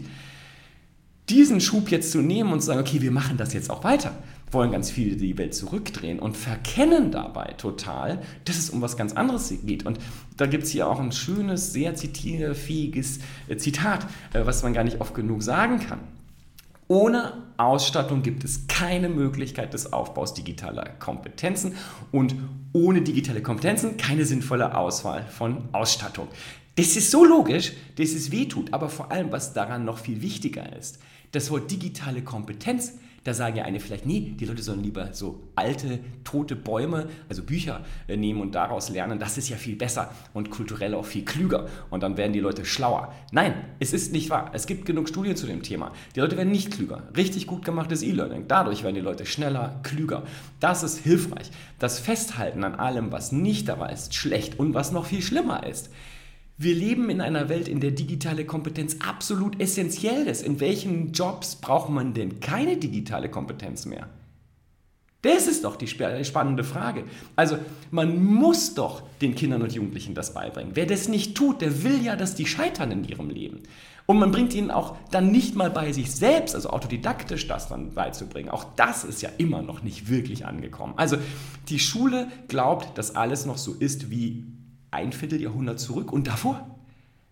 diesen 1.28 1.60
Schub 1.60 1.92
jetzt 1.92 2.14
zu 2.14 2.20
nehmen 2.20 2.54
und 2.54 2.62
zu 2.62 2.68
sagen, 2.68 2.80
okay, 2.80 3.02
wir 3.02 3.12
machen 3.12 3.36
das 3.36 3.54
jetzt 3.54 3.70
auch 3.70 3.84
weiter, 3.84 4.14
wollen 4.52 4.72
ganz 4.72 4.90
viele 4.90 5.18
die 5.18 5.38
Welt 5.38 5.54
zurückdrehen 5.54 6.18
und 6.18 6.38
verkennen 6.38 7.12
dabei 7.12 7.56
total, 7.58 8.22
dass 8.46 8.58
es 8.58 8.70
um 8.70 8.82
was 8.82 8.96
ganz 8.96 9.12
anderes 9.12 9.54
geht. 9.66 9.86
Und 9.86 10.00
da 10.38 10.46
gibt 10.46 10.64
es 10.64 10.70
hier 10.70 10.88
auch 10.88 11.02
ein 11.02 11.12
schönes, 11.12 11.74
sehr 11.74 11.96
zitierfähiges 11.96 13.20
äh, 13.50 13.58
Zitat, 13.58 14.08
äh, 14.32 14.46
was 14.46 14.64
man 14.64 14.74
gar 14.74 14.86
nicht 14.86 15.02
oft 15.02 15.14
genug 15.14 15.44
sagen 15.44 15.82
kann. 15.82 16.00
Ohne 16.92 17.44
Ausstattung 17.58 18.24
gibt 18.24 18.44
es 18.44 18.66
keine 18.66 19.10
Möglichkeit 19.10 19.76
des 19.76 19.94
Aufbaus 19.94 20.34
digitaler 20.34 20.90
Kompetenzen 20.98 21.76
und 22.12 22.34
ohne 22.74 23.04
digitale 23.04 23.44
Kompetenzen 23.44 23.98
keine 23.98 24.26
sinnvolle 24.26 24.76
Auswahl 24.76 25.24
von 25.28 25.70
Ausstattung. 25.72 26.28
Das 26.78 26.96
ist 26.96 27.12
so 27.12 27.24
logisch, 27.24 27.74
dass 27.98 28.10
es 28.10 28.32
wehtut, 28.32 28.74
aber 28.74 28.90
vor 28.90 29.12
allem, 29.12 29.32
was 29.32 29.54
daran 29.54 29.86
noch 29.86 30.00
viel 30.00 30.24
wichtiger 30.24 30.76
ist, 30.76 30.98
das 31.32 31.52
Wort 31.52 31.70
digitale 31.70 32.24
Kompetenz 32.24 32.94
da 33.24 33.34
sagen 33.34 33.58
ja 33.58 33.64
eine 33.64 33.80
vielleicht, 33.80 34.06
nee, 34.06 34.34
die 34.40 34.46
Leute 34.46 34.64
sollen 34.64 34.84
lieber 34.84 35.14
so 35.14 35.42
alte, 35.56 36.00
tote 36.24 36.56
Bäume, 36.56 37.08
also 37.28 37.44
Bücher 37.44 37.84
äh, 38.08 38.18
nehmen 38.18 38.42
und 38.42 38.56
daraus 38.56 38.90
lernen. 38.90 39.20
Das 39.20 39.38
ist 39.38 39.50
ja 39.50 39.58
viel 39.58 39.76
besser 39.76 40.12
und 40.34 40.50
kulturell 40.50 40.94
auch 40.94 41.06
viel 41.06 41.26
klüger. 41.26 41.68
Und 41.90 42.04
dann 42.04 42.18
werden 42.18 42.34
die 42.34 42.40
Leute 42.40 42.66
schlauer. 42.66 43.14
Nein, 43.32 43.54
es 43.80 43.94
ist 43.94 44.14
nicht 44.14 44.30
wahr. 44.30 44.52
Es 44.54 44.68
gibt 44.68 44.86
genug 44.86 45.10
Studien 45.10 45.36
zu 45.36 45.48
dem 45.48 45.64
Thema. 45.64 45.92
Die 46.16 46.20
Leute 46.20 46.38
werden 46.38 46.52
nicht 46.52 46.72
klüger. 46.72 47.04
Richtig 47.16 47.48
gut 47.48 47.66
gemachtes 47.66 48.04
E-Learning. 48.04 48.46
Dadurch 48.48 48.84
werden 48.84 48.96
die 48.96 49.02
Leute 49.02 49.26
schneller, 49.26 49.80
klüger. 49.84 50.24
Das 50.60 50.84
ist 50.84 51.00
hilfreich. 51.00 51.52
Das 51.78 52.00
Festhalten 52.00 52.64
an 52.64 52.76
allem, 52.76 53.12
was 53.12 53.32
nicht 53.32 53.68
dabei 53.68 53.92
ist, 53.92 54.14
schlecht 54.14 54.60
und 54.60 54.74
was 54.74 54.92
noch 54.92 55.06
viel 55.06 55.22
schlimmer 55.22 55.66
ist 55.66 55.90
wir 56.62 56.76
leben 56.76 57.10
in 57.10 57.22
einer 57.22 57.48
Welt, 57.48 57.70
in 57.70 57.80
der 57.80 57.92
digitale 57.92 58.44
Kompetenz 58.46 58.98
absolut 59.00 59.62
essentiell 59.62 60.28
ist. 60.28 60.44
In 60.44 60.60
welchen 60.60 61.14
Jobs 61.14 61.56
braucht 61.56 61.90
man 61.90 62.14
denn 62.14 62.42
keine 62.42 62.76
digitale 62.76 63.30
Kompetenz 63.30 63.86
mehr? 63.86 64.10
Das 65.22 65.48
ist 65.48 65.64
doch 65.64 65.78
die 65.78 65.88
spannende 65.88 66.66
Frage. 66.66 67.06
Also 67.38 67.58
man 67.92 68.22
muss 68.22 68.74
doch 68.74 69.04
den 69.22 69.36
Kindern 69.36 69.62
und 69.62 69.74
Jugendlichen 69.74 70.16
das 70.16 70.34
beibringen. 70.34 70.72
Wer 70.76 70.86
das 70.86 71.08
nicht 71.08 71.36
tut, 71.36 71.62
der 71.62 71.84
will 71.84 72.04
ja, 72.04 72.18
dass 72.18 72.36
die 72.36 72.46
scheitern 72.46 72.92
in 72.92 73.06
ihrem 73.06 73.30
Leben. 73.30 73.64
Und 74.06 74.20
man 74.20 74.32
bringt 74.32 74.54
ihnen 74.54 74.72
auch 74.72 74.98
dann 75.12 75.32
nicht 75.32 75.56
mal 75.56 75.70
bei 75.70 75.94
sich 75.94 76.12
selbst, 76.12 76.56
also 76.56 76.72
autodidaktisch 76.72 77.48
das 77.48 77.70
dann 77.70 77.94
beizubringen. 77.94 78.50
Auch 78.50 78.66
das 78.76 79.06
ist 79.06 79.22
ja 79.22 79.30
immer 79.38 79.62
noch 79.62 79.82
nicht 79.82 80.10
wirklich 80.10 80.46
angekommen. 80.46 80.94
Also 80.98 81.16
die 81.70 81.80
Schule 81.80 82.28
glaubt, 82.50 82.98
dass 82.98 83.16
alles 83.16 83.46
noch 83.46 83.58
so 83.58 83.74
ist 83.74 84.10
wie 84.12 84.44
ein 84.92 85.12
Vierteljahrhundert 85.12 85.80
zurück 85.80 86.12
und 86.12 86.28
davor. 86.28 86.76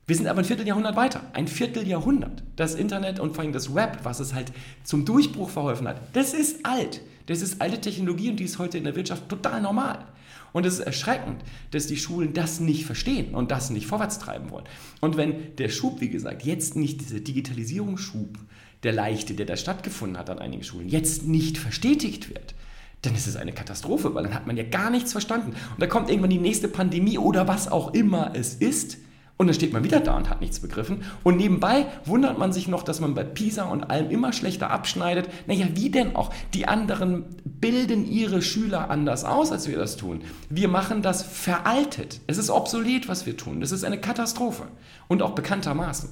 Wir 0.06 0.16
sind 0.16 0.28
aber 0.28 0.40
ein 0.40 0.46
Vierteljahrhundert 0.46 0.96
weiter. 0.96 1.22
Ein 1.34 1.48
Vierteljahrhundert. 1.48 2.44
Das 2.56 2.76
Internet 2.76 3.20
und 3.20 3.36
vor 3.36 3.44
allem 3.44 3.52
das 3.52 3.76
Web, 3.76 4.00
was 4.04 4.22
es 4.22 4.34
halt 4.34 4.54
zum 4.84 5.04
Durchbruch 5.04 5.50
verholfen 5.50 5.88
hat, 5.88 6.00
das 6.14 6.34
ist 6.34 6.66
alt. 6.66 7.02
Das 7.26 7.42
ist 7.42 7.62
alte 7.62 7.82
Technologie 7.82 8.30
und 8.30 8.40
die 8.40 8.46
ist 8.46 8.58
heute 8.58 8.78
in 8.78 8.86
der 8.86 8.96
Wirtschaft 8.96 9.28
total 9.28 9.62
normal. 9.62 10.06
Und 10.54 10.66
es 10.66 10.76
ist 10.76 10.86
erschreckend, 10.86 11.44
dass 11.72 11.88
die 11.88 11.98
Schulen 11.98 12.34
das 12.34 12.62
nicht 12.62 12.86
verstehen 12.86 13.36
und 13.36 13.52
das 13.52 13.70
nicht 13.70 13.86
vorwärts 13.86 14.18
treiben 14.18 14.50
wollen. 14.50 14.64
Und 15.02 15.18
wenn 15.18 15.56
der 15.58 15.68
Schub, 15.68 16.00
wie 16.00 16.10
gesagt, 16.10 16.44
jetzt 16.44 16.78
nicht 16.78 17.02
dieser 17.02 17.20
Digitalisierungsschub, 17.20 18.38
der 18.84 18.94
leichte, 18.94 19.34
der 19.34 19.46
da 19.46 19.58
stattgefunden 19.58 20.18
hat 20.18 20.30
an 20.30 20.40
einigen 20.40 20.64
Schulen, 20.64 20.88
jetzt 20.88 21.28
nicht 21.28 21.58
verstetigt 21.58 22.30
wird, 22.30 22.56
dann 23.02 23.16
ist 23.16 23.28
es 23.28 23.36
eine 23.36 23.54
Katastrophe, 23.54 24.14
weil 24.16 24.24
dann 24.24 24.34
hat 24.34 24.48
man 24.48 24.58
ja 24.58 24.64
gar 24.64 24.90
nichts 24.90 25.12
verstanden. 25.12 25.52
Und 25.52 25.82
da 25.82 25.88
kommt 25.88 26.10
irgendwann 26.10 26.30
die 26.30 26.40
nächste 26.40 26.68
Pandemie 26.68 27.18
oder 27.18 27.48
was 27.48 27.72
auch 27.72 27.94
immer 27.94 28.32
es 28.34 28.56
ist. 28.56 28.98
Und 29.38 29.46
dann 29.46 29.54
steht 29.54 29.72
man 29.72 29.84
wieder 29.84 30.00
da 30.00 30.18
und 30.18 30.32
hat 30.32 30.42
nichts 30.42 30.60
begriffen. 30.60 31.04
Und 31.24 31.38
nebenbei 31.38 31.86
wundert 32.06 32.40
man 32.40 32.52
sich 32.52 32.68
noch, 32.68 32.82
dass 32.82 33.00
man 33.00 33.14
bei 33.14 33.24
PISA 33.24 33.66
und 33.66 33.84
allem 33.84 34.10
immer 34.10 34.34
schlechter 34.34 34.72
abschneidet. 34.72 35.30
Naja, 35.46 35.68
wie 35.76 35.92
denn 35.92 36.16
auch? 36.16 36.34
Die 36.56 36.68
anderen 36.68 37.26
bilden 37.46 38.08
ihre 38.08 38.42
Schüler 38.42 38.90
anders 38.90 39.26
aus, 39.26 39.52
als 39.52 39.68
wir 39.68 39.78
das 39.78 39.96
tun. 39.96 40.22
Wir 40.50 40.68
machen 40.68 41.04
das 41.04 41.22
veraltet. 41.22 42.20
Es 42.26 42.40
ist 42.40 42.50
obsolet, 42.50 43.08
was 43.08 43.28
wir 43.28 43.38
tun. 43.38 43.62
Das 43.62 43.72
ist 43.72 43.84
eine 43.84 44.02
Katastrophe. 44.02 44.64
Und 45.08 45.22
auch 45.22 45.36
bekanntermaßen. 45.36 46.10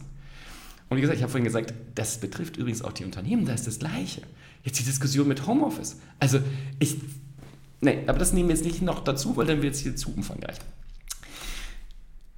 Und 0.89 0.97
wie 0.97 1.01
gesagt, 1.01 1.17
ich 1.17 1.23
habe 1.23 1.31
vorhin 1.31 1.45
gesagt, 1.45 1.73
das 1.95 2.19
betrifft 2.19 2.57
übrigens 2.57 2.81
auch 2.81 2.93
die 2.93 3.05
Unternehmen, 3.05 3.45
da 3.45 3.53
ist 3.53 3.67
das 3.67 3.79
Gleiche. 3.79 4.21
Jetzt 4.63 4.79
die 4.79 4.83
Diskussion 4.83 5.27
mit 5.27 5.47
Homeoffice. 5.47 5.97
Also 6.19 6.39
ich, 6.79 6.97
nee, 7.81 7.99
aber 8.07 8.19
das 8.19 8.33
nehmen 8.33 8.49
wir 8.49 8.55
jetzt 8.55 8.65
nicht 8.65 8.81
noch 8.81 9.03
dazu, 9.03 9.35
weil 9.37 9.45
dann 9.45 9.61
wird 9.61 9.75
es 9.75 9.81
hier 9.81 9.95
zu 9.95 10.13
umfangreich. 10.13 10.57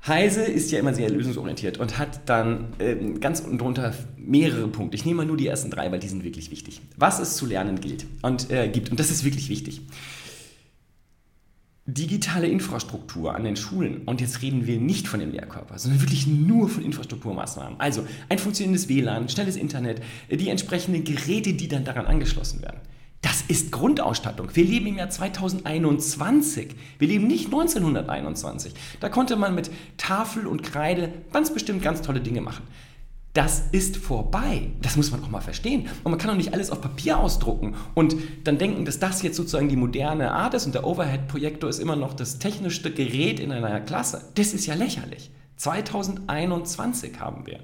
Heise 0.05 0.43
ist 0.43 0.71
ja 0.71 0.79
immer 0.79 0.93
sehr 0.93 1.09
lösungsorientiert 1.09 1.79
und 1.79 1.97
hat 1.97 2.29
dann 2.29 2.73
äh, 2.79 2.95
ganz 3.19 3.41
unten 3.41 3.57
drunter 3.57 3.93
mehrere 4.15 4.69
Punkte. 4.69 4.95
Ich 4.95 5.03
nehme 5.03 5.17
mal 5.17 5.25
nur 5.25 5.35
die 5.35 5.47
ersten 5.47 5.69
drei, 5.69 5.91
weil 5.91 5.99
die 5.99 6.07
sind 6.07 6.23
wirklich 6.23 6.49
wichtig. 6.49 6.81
Was 6.95 7.19
es 7.19 7.35
zu 7.35 7.45
lernen 7.45 7.81
gilt 7.81 8.05
und 8.21 8.49
äh, 8.49 8.69
gibt, 8.69 8.89
und 8.89 8.99
das 9.01 9.11
ist 9.11 9.25
wirklich 9.25 9.49
wichtig 9.49 9.81
digitale 11.87 12.47
Infrastruktur 12.47 13.33
an 13.33 13.45
den 13.45 13.55
Schulen, 13.55 14.01
und 14.05 14.19
jetzt 14.19 14.41
reden 14.41 14.67
wir 14.67 14.77
nicht 14.77 15.07
von 15.07 15.21
dem 15.21 15.31
Lehrkörper, 15.31 15.79
sondern 15.79 16.01
wirklich 16.01 16.27
nur 16.27 16.67
von 16.67 16.83
Infrastrukturmaßnahmen. 16.83 17.79
Also 17.79 18.05
ein 18.27 18.39
funktionierendes 18.39 18.89
WLAN, 18.89 19.29
schnelles 19.29 19.55
Internet, 19.55 20.01
die 20.29 20.49
entsprechenden 20.49 21.05
Geräte, 21.05 21.53
die 21.53 21.69
dann 21.69 21.85
daran 21.85 22.05
angeschlossen 22.05 22.61
werden. 22.61 22.81
Das 23.21 23.41
ist 23.47 23.71
Grundausstattung. 23.71 24.49
Wir 24.53 24.65
leben 24.65 24.87
im 24.87 24.97
Jahr 24.97 25.09
2021. 25.09 26.75
Wir 26.99 27.07
leben 27.07 27.25
nicht 27.25 27.45
1921. 27.45 28.73
Da 28.99 29.09
konnte 29.09 29.37
man 29.37 29.55
mit 29.55 29.71
Tafel 29.97 30.45
und 30.45 30.63
Kreide 30.63 31.11
ganz 31.31 31.51
bestimmt 31.51 31.81
ganz 31.81 32.01
tolle 32.01 32.19
Dinge 32.19 32.41
machen. 32.41 32.63
Das 33.37 33.65
ist 33.71 33.97
vorbei. 33.97 34.71
Das 34.81 34.95
muss 34.95 35.11
man 35.11 35.23
auch 35.23 35.29
mal 35.29 35.41
verstehen. 35.41 35.87
Und 36.03 36.09
man 36.09 36.19
kann 36.19 36.31
doch 36.31 36.37
nicht 36.37 36.53
alles 36.53 36.71
auf 36.71 36.81
Papier 36.81 37.19
ausdrucken 37.19 37.75
und 37.93 38.15
dann 38.43 38.57
denken, 38.57 38.83
dass 38.83 38.97
das 38.97 39.21
jetzt 39.21 39.35
sozusagen 39.35 39.69
die 39.69 39.75
moderne 39.75 40.31
Art 40.31 40.55
ist 40.55 40.65
und 40.65 40.73
der 40.73 40.87
Overhead-Projektor 40.87 41.69
ist 41.69 41.77
immer 41.77 41.95
noch 41.95 42.15
das 42.15 42.39
technischste 42.39 42.89
Gerät 42.89 43.39
in 43.39 43.51
einer 43.51 43.79
Klasse. 43.79 44.23
Das 44.33 44.55
ist 44.55 44.65
ja 44.65 44.73
lächerlich. 44.73 45.29
2021 45.57 47.19
haben 47.19 47.45
wir. 47.45 47.59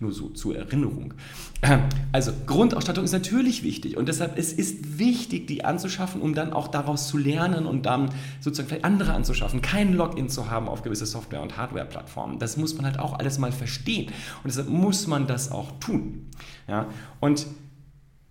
Nur 0.00 0.12
so 0.12 0.28
zur 0.28 0.56
Erinnerung. 0.56 1.14
Ähm, 1.60 1.80
also 2.12 2.32
Grundausstattung 2.46 3.04
ist 3.04 3.12
natürlich 3.12 3.64
wichtig 3.64 3.96
und 3.96 4.08
deshalb 4.08 4.38
es 4.38 4.52
ist 4.52 4.98
wichtig, 4.98 5.48
die 5.48 5.64
anzuschaffen, 5.64 6.20
um 6.20 6.34
dann 6.34 6.52
auch 6.52 6.68
daraus 6.68 7.08
zu 7.08 7.18
lernen 7.18 7.66
und 7.66 7.84
dann 7.84 8.10
sozusagen 8.40 8.68
vielleicht 8.68 8.84
andere 8.84 9.12
anzuschaffen, 9.12 9.60
kein 9.60 9.94
Login 9.94 10.28
zu 10.28 10.50
haben 10.50 10.68
auf 10.68 10.82
gewisse 10.82 11.04
Software- 11.04 11.42
und 11.42 11.56
Hardware-Plattformen. 11.56 12.38
Das 12.38 12.56
muss 12.56 12.76
man 12.76 12.84
halt 12.84 13.00
auch 13.00 13.18
alles 13.18 13.38
mal 13.38 13.50
verstehen 13.50 14.06
und 14.06 14.46
deshalb 14.46 14.68
muss 14.68 15.08
man 15.08 15.26
das 15.26 15.50
auch 15.50 15.80
tun. 15.80 16.30
Ja? 16.68 16.86
Und 17.18 17.46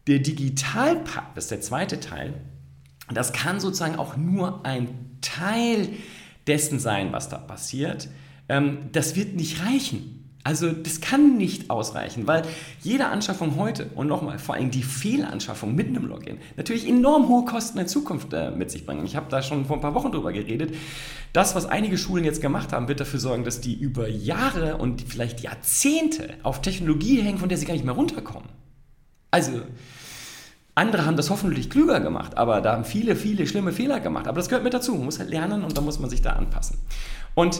der 0.07 0.19
Digitalpakt, 0.19 1.35
das 1.35 1.45
ist 1.45 1.51
der 1.51 1.61
zweite 1.61 1.99
Teil, 1.99 2.33
das 3.13 3.33
kann 3.33 3.59
sozusagen 3.59 3.97
auch 3.97 4.15
nur 4.15 4.65
ein 4.65 5.17
Teil 5.19 5.89
dessen 6.47 6.79
sein, 6.79 7.11
was 7.11 7.27
da 7.27 7.37
passiert. 7.37 8.07
Ähm, 8.49 8.89
das 8.93 9.15
wird 9.17 9.35
nicht 9.35 9.63
reichen. 9.65 10.16
Also 10.47 10.71
das 10.71 11.01
kann 11.01 11.35
nicht 11.35 11.69
ausreichen, 11.69 12.25
weil 12.25 12.43
jede 12.81 13.07
Anschaffung 13.07 13.57
heute 13.57 13.87
und 13.95 14.07
nochmal 14.07 14.39
vor 14.39 14.55
allem 14.55 14.71
die 14.71 14.81
Fehlanschaffung 14.81 15.75
mit 15.75 15.87
einem 15.87 16.07
Login 16.07 16.37
natürlich 16.55 16.87
enorm 16.87 17.27
hohe 17.27 17.43
Kosten 17.43 17.79
in 17.79 17.87
Zukunft 17.89 18.31
äh, 18.31 18.51
mit 18.51 18.71
sich 18.71 18.85
bringen. 18.85 19.05
Ich 19.05 19.17
habe 19.17 19.25
da 19.29 19.41
schon 19.41 19.65
vor 19.65 19.75
ein 19.75 19.81
paar 19.81 19.93
Wochen 19.93 20.09
drüber 20.09 20.31
geredet. 20.31 20.73
Das, 21.33 21.53
was 21.53 21.65
einige 21.65 21.97
Schulen 21.97 22.23
jetzt 22.23 22.41
gemacht 22.41 22.71
haben, 22.71 22.87
wird 22.87 23.01
dafür 23.01 23.19
sorgen, 23.19 23.43
dass 23.43 23.59
die 23.59 23.73
über 23.73 24.07
Jahre 24.07 24.77
und 24.77 25.01
vielleicht 25.01 25.41
Jahrzehnte 25.41 26.29
auf 26.43 26.61
Technologie 26.61 27.21
hängen, 27.21 27.39
von 27.39 27.49
der 27.49 27.57
sie 27.57 27.65
gar 27.65 27.73
nicht 27.73 27.83
mehr 27.83 27.95
runterkommen. 27.95 28.47
Also 29.31 29.63
andere 30.75 31.05
haben 31.05 31.17
das 31.17 31.29
hoffentlich 31.29 31.69
klüger 31.69 31.99
gemacht, 31.99 32.37
aber 32.37 32.61
da 32.61 32.71
haben 32.71 32.85
viele, 32.85 33.17
viele 33.17 33.47
schlimme 33.47 33.73
Fehler 33.73 33.99
gemacht. 33.99 34.29
Aber 34.29 34.37
das 34.37 34.47
gehört 34.47 34.63
mit 34.63 34.73
dazu. 34.73 34.93
Man 34.95 35.03
muss 35.03 35.19
halt 35.19 35.29
lernen 35.29 35.65
und 35.65 35.77
da 35.77 35.81
muss 35.81 35.99
man 35.99 36.09
sich 36.09 36.21
da 36.21 36.31
anpassen. 36.31 36.77
Und 37.35 37.59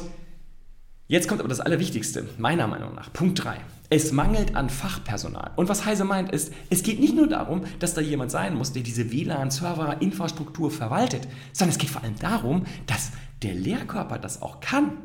Jetzt 1.10 1.30
kommt 1.30 1.40
aber 1.40 1.48
das 1.48 1.62
Allerwichtigste, 1.62 2.28
meiner 2.38 2.68
Meinung 2.68 2.94
nach. 2.94 3.14
Punkt 3.14 3.42
3. 3.42 3.56
Es 3.90 4.12
mangelt 4.12 4.58
an 4.58 4.70
Fachpersonal. 4.70 5.52
Und 5.56 5.70
was 5.70 5.86
Heise 5.86 6.04
meint 6.04 6.34
ist, 6.34 6.52
es 6.70 6.84
geht 6.84 7.00
nicht 7.00 7.16
nur 7.16 7.28
darum, 7.28 7.64
dass 7.80 7.94
da 7.94 8.02
jemand 8.02 8.30
sein 8.30 8.56
muss, 8.56 8.74
der 8.74 8.84
diese 8.84 9.10
WLAN-Server-Infrastruktur 9.10 10.70
verwaltet, 10.70 11.26
sondern 11.54 11.72
es 11.72 11.78
geht 11.78 11.92
vor 11.92 12.04
allem 12.04 12.20
darum, 12.20 12.66
dass 12.88 13.12
der 13.42 13.54
Lehrkörper 13.54 14.20
das 14.20 14.42
auch 14.42 14.60
kann. 14.60 14.98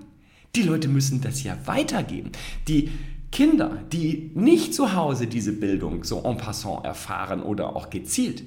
Die 0.56 0.62
Leute 0.62 0.88
müssen 0.88 1.20
das 1.20 1.44
ja 1.44 1.56
weitergeben. 1.66 2.32
Die 2.66 2.90
Kinder, 3.30 3.78
die 3.92 4.32
nicht 4.34 4.74
zu 4.74 4.94
Hause 4.94 5.28
diese 5.28 5.52
Bildung 5.52 6.02
so 6.02 6.24
en 6.24 6.36
passant 6.36 6.84
erfahren 6.84 7.44
oder 7.44 7.76
auch 7.76 7.90
gezielt, 7.90 8.42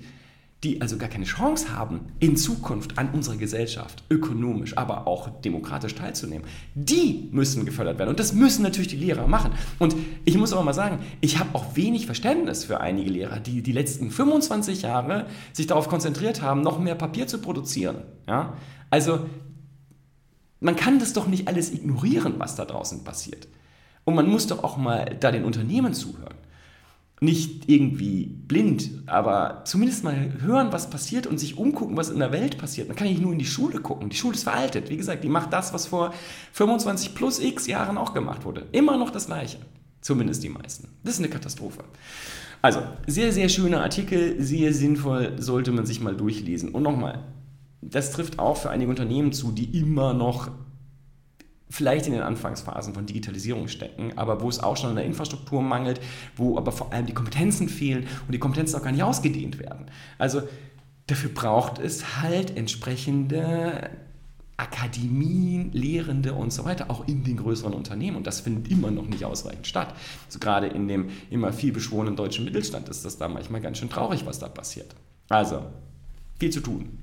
die 0.63 0.81
also 0.81 0.97
gar 0.97 1.09
keine 1.09 1.25
Chance 1.25 1.75
haben, 1.75 2.07
in 2.19 2.37
Zukunft 2.37 2.97
an 2.97 3.09
unserer 3.11 3.35
Gesellschaft 3.35 4.03
ökonomisch, 4.09 4.77
aber 4.77 5.05
auch 5.05 5.29
demokratisch 5.41 5.93
teilzunehmen, 5.93 6.47
die 6.73 7.29
müssen 7.31 7.65
gefördert 7.65 7.99
werden. 7.99 8.09
Und 8.09 8.19
das 8.19 8.33
müssen 8.33 8.63
natürlich 8.63 8.87
die 8.87 8.95
Lehrer 8.95 9.27
machen. 9.27 9.51
Und 9.77 9.95
ich 10.23 10.37
muss 10.37 10.53
aber 10.53 10.63
mal 10.63 10.73
sagen, 10.73 10.99
ich 11.21 11.37
habe 11.37 11.53
auch 11.53 11.75
wenig 11.75 12.05
Verständnis 12.07 12.63
für 12.63 12.79
einige 12.81 13.11
Lehrer, 13.11 13.39
die 13.39 13.61
die 13.61 13.73
letzten 13.73 14.09
25 14.09 14.81
Jahre 14.81 15.27
sich 15.53 15.67
darauf 15.67 15.87
konzentriert 15.87 16.41
haben, 16.41 16.61
noch 16.61 16.79
mehr 16.79 16.95
Papier 16.95 17.27
zu 17.27 17.37
produzieren. 17.37 17.97
Ja? 18.27 18.53
Also 18.89 19.19
man 20.61 20.75
kann 20.75 20.97
das 20.99 21.13
doch 21.13 21.27
nicht 21.27 21.47
alles 21.47 21.71
ignorieren, 21.73 22.35
was 22.37 22.55
da 22.55 22.65
draußen 22.65 23.03
passiert. 23.03 23.47
Und 24.03 24.15
man 24.15 24.27
muss 24.27 24.47
doch 24.47 24.63
auch 24.63 24.77
mal 24.77 25.15
da 25.19 25.31
den 25.31 25.43
Unternehmen 25.43 25.93
zuhören 25.93 26.35
nicht 27.21 27.69
irgendwie 27.69 28.25
blind, 28.25 28.89
aber 29.05 29.61
zumindest 29.65 30.03
mal 30.03 30.33
hören, 30.41 30.71
was 30.71 30.89
passiert 30.89 31.27
und 31.27 31.39
sich 31.39 31.57
umgucken, 31.57 31.95
was 31.95 32.09
in 32.09 32.19
der 32.19 32.31
Welt 32.31 32.57
passiert. 32.57 32.87
Man 32.87 32.97
kann 32.97 33.07
nicht 33.07 33.21
nur 33.21 33.31
in 33.31 33.39
die 33.39 33.45
Schule 33.45 33.79
gucken. 33.79 34.09
Die 34.09 34.17
Schule 34.17 34.35
ist 34.35 34.43
veraltet. 34.43 34.89
Wie 34.89 34.97
gesagt, 34.97 35.23
die 35.23 35.29
macht 35.29 35.53
das, 35.53 35.73
was 35.73 35.87
vor 35.87 36.13
25 36.51 37.15
plus 37.15 37.39
x 37.39 37.67
Jahren 37.67 37.97
auch 37.97 38.13
gemacht 38.13 38.43
wurde. 38.43 38.67
Immer 38.73 38.97
noch 38.97 39.11
das 39.11 39.27
Gleiche. 39.27 39.59
Zumindest 40.01 40.43
die 40.43 40.49
meisten. 40.49 40.89
Das 41.03 41.15
ist 41.15 41.19
eine 41.19 41.29
Katastrophe. 41.29 41.83
Also, 42.61 42.81
sehr, 43.07 43.31
sehr 43.31 43.47
schöner 43.47 43.81
Artikel, 43.81 44.41
sehr 44.41 44.73
sinnvoll, 44.73 45.33
sollte 45.37 45.71
man 45.71 45.85
sich 45.85 46.01
mal 46.01 46.15
durchlesen. 46.15 46.69
Und 46.69 46.83
nochmal, 46.83 47.23
das 47.81 48.11
trifft 48.11 48.39
auch 48.39 48.57
für 48.57 48.69
einige 48.69 48.89
Unternehmen 48.89 49.31
zu, 49.31 49.51
die 49.51 49.77
immer 49.79 50.13
noch 50.13 50.49
vielleicht 51.75 52.07
in 52.07 52.13
den 52.13 52.21
Anfangsphasen 52.21 52.93
von 52.93 53.05
Digitalisierung 53.05 53.67
stecken, 53.67 54.17
aber 54.17 54.41
wo 54.41 54.47
es 54.47 54.61
auch 54.61 54.77
schon 54.77 54.91
an 54.91 54.95
der 54.95 55.05
Infrastruktur 55.05 55.61
mangelt, 55.61 55.99
wo 56.37 56.57
aber 56.57 56.71
vor 56.71 56.93
allem 56.93 57.05
die 57.05 57.13
Kompetenzen 57.13 57.67
fehlen 57.67 58.07
und 58.25 58.31
die 58.31 58.39
Kompetenzen 58.39 58.77
auch 58.77 58.83
gar 58.83 58.93
nicht 58.93 59.03
ausgedehnt 59.03 59.59
werden. 59.59 59.87
Also 60.17 60.43
dafür 61.07 61.31
braucht 61.31 61.79
es 61.79 62.21
halt 62.21 62.55
entsprechende 62.55 63.89
Akademien, 64.55 65.73
Lehrende 65.73 66.33
und 66.33 66.53
so 66.53 66.63
weiter, 66.63 66.89
auch 66.89 67.09
in 67.09 67.25
den 67.25 67.35
größeren 67.35 67.73
Unternehmen. 67.73 68.15
Und 68.15 68.25
das 68.25 68.39
findet 68.39 68.71
immer 68.71 68.89
noch 68.89 69.05
nicht 69.05 69.25
ausreichend 69.25 69.67
statt. 69.67 69.93
Also 70.27 70.39
gerade 70.39 70.67
in 70.67 70.87
dem 70.87 71.09
immer 71.29 71.51
viel 71.51 71.73
beschworenen 71.73 72.15
deutschen 72.15 72.45
Mittelstand 72.45 72.87
ist 72.87 73.03
das 73.03 73.17
da 73.17 73.27
manchmal 73.27 73.59
ganz 73.59 73.79
schön 73.79 73.89
traurig, 73.89 74.25
was 74.25 74.39
da 74.39 74.47
passiert. 74.47 74.95
Also, 75.27 75.61
viel 76.39 76.51
zu 76.51 76.61
tun. 76.61 76.99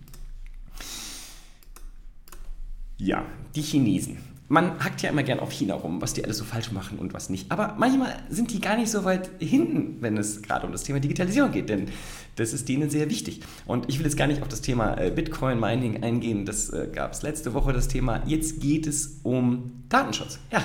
Ja, 2.96 3.26
die 3.54 3.62
Chinesen 3.62 4.31
man 4.48 4.78
hackt 4.84 5.00
ja 5.02 5.10
immer 5.10 5.22
gern 5.22 5.40
auf 5.40 5.50
China 5.50 5.74
rum, 5.74 6.02
was 6.02 6.12
die 6.12 6.24
alles 6.24 6.36
so 6.36 6.44
falsch 6.44 6.72
machen 6.72 6.98
und 6.98 7.14
was 7.14 7.30
nicht. 7.30 7.50
Aber 7.50 7.74
manchmal 7.78 8.14
sind 8.28 8.52
die 8.52 8.60
gar 8.60 8.76
nicht 8.76 8.90
so 8.90 9.04
weit 9.04 9.30
hinten, 9.38 9.96
wenn 10.00 10.18
es 10.18 10.42
gerade 10.42 10.66
um 10.66 10.72
das 10.72 10.82
Thema 10.82 11.00
Digitalisierung 11.00 11.52
geht, 11.52 11.68
denn 11.68 11.88
das 12.36 12.52
ist 12.52 12.68
denen 12.68 12.90
sehr 12.90 13.08
wichtig. 13.10 13.40
Und 13.66 13.88
ich 13.88 13.98
will 13.98 14.06
jetzt 14.06 14.16
gar 14.16 14.26
nicht 14.26 14.42
auf 14.42 14.48
das 14.48 14.60
Thema 14.60 14.98
äh, 14.98 15.10
Bitcoin-Mining 15.10 16.02
eingehen, 16.02 16.44
das 16.44 16.70
äh, 16.70 16.88
gab 16.92 17.12
es 17.12 17.22
letzte 17.22 17.54
Woche 17.54 17.72
das 17.72 17.88
Thema. 17.88 18.22
Jetzt 18.26 18.60
geht 18.60 18.86
es 18.86 19.20
um 19.22 19.72
Datenschutz. 19.88 20.38
Ja, 20.50 20.62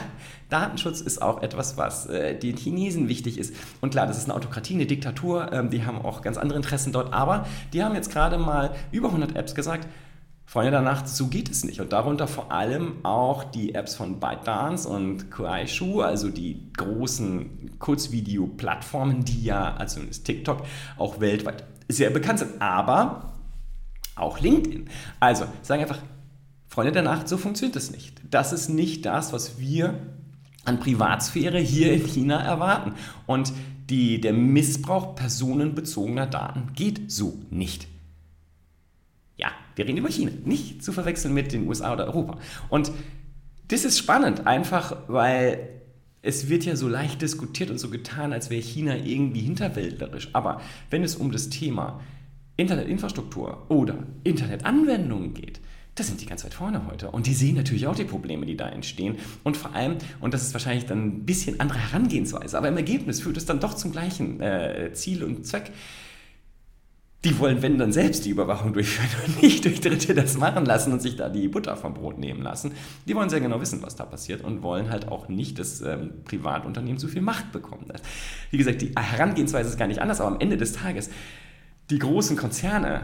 Datenschutz 0.49 1.01
ist 1.01 1.21
auch 1.21 1.41
etwas, 1.41 1.77
was 1.77 2.07
äh, 2.07 2.37
den 2.37 2.55
Chinesen 2.55 3.09
wichtig 3.09 3.37
ist. 3.37 3.53
Und 3.81 3.91
klar, 3.91 4.07
das 4.07 4.17
ist 4.17 4.25
eine 4.25 4.35
Autokratie, 4.35 4.75
eine 4.75 4.85
Diktatur, 4.85 5.51
ähm, 5.51 5.69
die 5.69 5.85
haben 5.85 6.01
auch 6.01 6.21
ganz 6.21 6.37
andere 6.37 6.57
Interessen 6.57 6.93
dort, 6.93 7.13
aber 7.13 7.45
die 7.73 7.83
haben 7.83 7.95
jetzt 7.95 8.11
gerade 8.11 8.37
mal 8.37 8.73
über 8.91 9.09
100 9.09 9.35
Apps 9.35 9.55
gesagt, 9.55 9.87
Freunde 10.49 10.71
der 10.71 10.81
Nacht, 10.81 11.09
so 11.09 11.27
geht 11.27 11.51
es 11.51 11.65
nicht. 11.65 11.81
Und 11.81 11.91
darunter 11.91 12.25
vor 12.25 12.53
allem 12.53 13.03
auch 13.03 13.43
die 13.43 13.75
Apps 13.75 13.95
von 13.95 14.21
ByteDance 14.21 14.87
und 14.87 15.29
Kuaishu, 15.29 16.01
also 16.01 16.29
die 16.29 16.71
großen 16.77 17.77
Kurzvideo-Plattformen, 17.79 19.25
die 19.25 19.43
ja, 19.43 19.75
also 19.75 19.99
TikTok, 19.99 20.63
auch 20.97 21.19
weltweit 21.19 21.65
sehr 21.89 22.11
bekannt 22.11 22.39
sind. 22.39 22.61
Aber 22.61 23.33
auch 24.15 24.39
LinkedIn. 24.39 24.89
Also 25.19 25.45
sagen 25.63 25.81
einfach, 25.81 25.99
Freunde 26.69 26.93
der 26.93 27.03
Nacht, 27.03 27.27
so 27.27 27.35
funktioniert 27.35 27.75
das 27.75 27.91
nicht. 27.91 28.21
Das 28.29 28.53
ist 28.53 28.69
nicht 28.69 29.05
das, 29.05 29.33
was 29.33 29.59
wir 29.59 29.99
an 30.63 30.79
Privatsphäre 30.79 31.59
hier 31.59 31.91
in 31.91 32.07
China 32.07 32.41
erwarten. 32.41 32.93
Und 33.25 33.51
die, 33.89 34.21
der 34.21 34.31
Missbrauch 34.31 35.13
personenbezogener 35.13 36.25
Daten 36.25 36.71
geht 36.73 37.11
so 37.11 37.37
nicht. 37.49 37.89
Wir 39.77 39.87
reden 39.87 39.97
über 39.97 40.09
China, 40.09 40.31
nicht 40.43 40.83
zu 40.83 40.91
verwechseln 40.91 41.33
mit 41.33 41.53
den 41.53 41.67
USA 41.67 41.93
oder 41.93 42.07
Europa. 42.07 42.39
Und 42.69 42.91
das 43.67 43.85
ist 43.85 43.97
spannend, 43.97 44.47
einfach 44.47 44.97
weil 45.07 45.69
es 46.23 46.49
wird 46.49 46.65
ja 46.65 46.75
so 46.75 46.87
leicht 46.87 47.21
diskutiert 47.21 47.69
und 47.69 47.77
so 47.77 47.89
getan, 47.89 48.33
als 48.33 48.49
wäre 48.49 48.61
China 48.61 48.97
irgendwie 48.97 49.41
hinterwäldlerisch. 49.41 50.29
Aber 50.33 50.61
wenn 50.89 51.03
es 51.03 51.15
um 51.15 51.31
das 51.31 51.49
Thema 51.49 52.01
Internetinfrastruktur 52.57 53.69
oder 53.69 53.99
Internetanwendungen 54.23 55.35
geht, 55.35 55.61
da 55.93 56.03
sind 56.03 56.21
die 56.21 56.25
ganz 56.25 56.43
weit 56.43 56.53
vorne 56.53 56.85
heute. 56.87 57.11
Und 57.11 57.27
die 57.27 57.33
sehen 57.33 57.55
natürlich 57.55 57.87
auch 57.87 57.95
die 57.95 58.03
Probleme, 58.03 58.45
die 58.45 58.57
da 58.57 58.67
entstehen. 58.69 59.17
Und 59.43 59.57
vor 59.57 59.73
allem, 59.73 59.97
und 60.19 60.33
das 60.33 60.43
ist 60.43 60.53
wahrscheinlich 60.53 60.85
dann 60.85 61.05
ein 61.05 61.25
bisschen 61.25 61.59
andere 61.59 61.79
Herangehensweise, 61.79 62.57
aber 62.57 62.67
im 62.67 62.77
Ergebnis 62.77 63.21
führt 63.21 63.37
es 63.37 63.45
dann 63.45 63.59
doch 63.59 63.73
zum 63.73 63.91
gleichen 63.91 64.41
äh, 64.41 64.91
Ziel 64.93 65.23
und 65.23 65.45
Zweck 65.45 65.71
die 67.23 67.39
wollen, 67.39 67.61
wenn 67.61 67.77
dann 67.77 67.91
selbst 67.91 68.25
die 68.25 68.29
Überwachung 68.29 68.73
durchführen 68.73 69.09
und 69.25 69.41
nicht 69.41 69.65
durch 69.65 69.81
Dritte 69.81 70.13
das 70.13 70.37
machen 70.37 70.65
lassen 70.65 70.93
und 70.93 71.01
sich 71.01 71.15
da 71.15 71.29
die 71.29 71.47
Butter 71.47 71.75
vom 71.75 71.93
Brot 71.93 72.19
nehmen 72.19 72.41
lassen. 72.41 72.73
Die 73.07 73.15
wollen 73.15 73.29
sehr 73.29 73.41
genau 73.41 73.59
wissen, 73.59 73.81
was 73.81 73.95
da 73.95 74.05
passiert 74.05 74.43
und 74.43 74.61
wollen 74.61 74.91
halt 74.91 75.07
auch 75.07 75.27
nicht, 75.27 75.57
dass 75.57 75.81
ähm, 75.81 76.23
Privatunternehmen 76.25 76.99
zu 76.99 77.07
viel 77.07 77.21
Macht 77.21 77.51
bekommen. 77.51 77.85
Wie 78.51 78.57
gesagt, 78.57 78.81
die 78.81 78.91
Herangehensweise 78.95 79.69
ist 79.69 79.77
gar 79.77 79.87
nicht 79.87 80.01
anders, 80.01 80.21
aber 80.21 80.35
am 80.35 80.39
Ende 80.39 80.57
des 80.57 80.73
Tages, 80.73 81.09
die 81.89 81.99
großen 81.99 82.37
Konzerne 82.37 83.01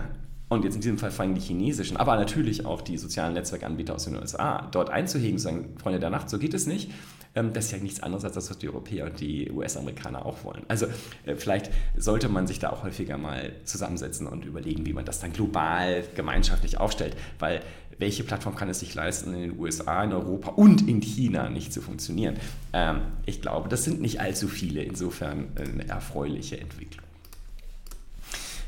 und 0.50 0.64
jetzt 0.64 0.76
in 0.76 0.82
diesem 0.82 0.98
Fall 1.00 1.10
vor 1.10 1.26
allem 1.26 1.34
die 1.34 1.42
chinesischen, 1.42 1.98
aber 1.98 2.16
natürlich 2.16 2.66
auch 2.66 2.82
die 2.82 2.98
sozialen 2.98 3.34
Netzwerkanbieter 3.34 3.96
aus 3.96 4.06
den 4.06 4.16
USA, 4.16 4.68
dort 4.72 4.90
einzuhegen, 4.92 5.40
zu 5.40 5.46
sagen, 5.46 5.76
Freunde 5.82 6.00
der 6.00 6.12
Nacht, 6.12 6.30
so 6.30 6.38
geht 6.38 6.54
es 6.54 6.68
nicht. 6.68 6.92
Ähm, 7.36 7.54
das 7.54 7.66
ist 7.66 7.72
ja 7.72 7.78
nichts 7.80 8.02
anderes 8.02 8.24
als 8.26 8.36
das, 8.36 8.50
was 8.50 8.58
die 8.58 8.70
Europäer 8.70 9.06
und 9.06 9.20
die 9.20 9.52
US-Amerikaner 9.52 10.26
auch 10.26 10.44
wollen. 10.44 10.64
Also 10.68 10.88
äh, 11.26 11.36
vielleicht 11.36 11.72
sollte 11.98 12.30
man 12.30 12.48
sich 12.48 12.60
da 12.60 12.70
auch 12.70 12.84
häufiger 12.84 13.18
mal 13.18 13.54
zusammensetzen 13.66 14.28
und 14.28 14.46
überlegen, 14.46 14.86
wie 14.86 14.94
man 14.94 15.06
das 15.06 15.20
dann 15.20 15.34
global, 15.34 16.04
gemeinschaftlich 16.16 16.80
aufstellt, 16.80 17.16
weil 17.40 17.62
welche 18.00 18.24
Plattform 18.24 18.56
kann 18.56 18.70
es 18.70 18.80
sich 18.80 18.96
leisten, 18.96 19.34
in 19.34 19.42
den 19.42 19.60
USA, 19.60 20.04
in 20.04 20.14
Europa 20.14 20.50
und 20.52 20.88
in 20.88 21.00
China 21.02 21.50
nicht 21.50 21.74
zu 21.74 21.82
funktionieren? 21.82 22.38
Ähm, 22.74 23.02
ich 23.26 23.42
glaube, 23.42 23.70
das 23.70 23.84
sind 23.84 24.02
nicht 24.02 24.20
allzu 24.20 24.48
viele, 24.48 24.84
insofern 24.84 25.48
eine 25.56 25.88
erfreuliche 25.88 26.60
Entwicklung. 26.60 27.03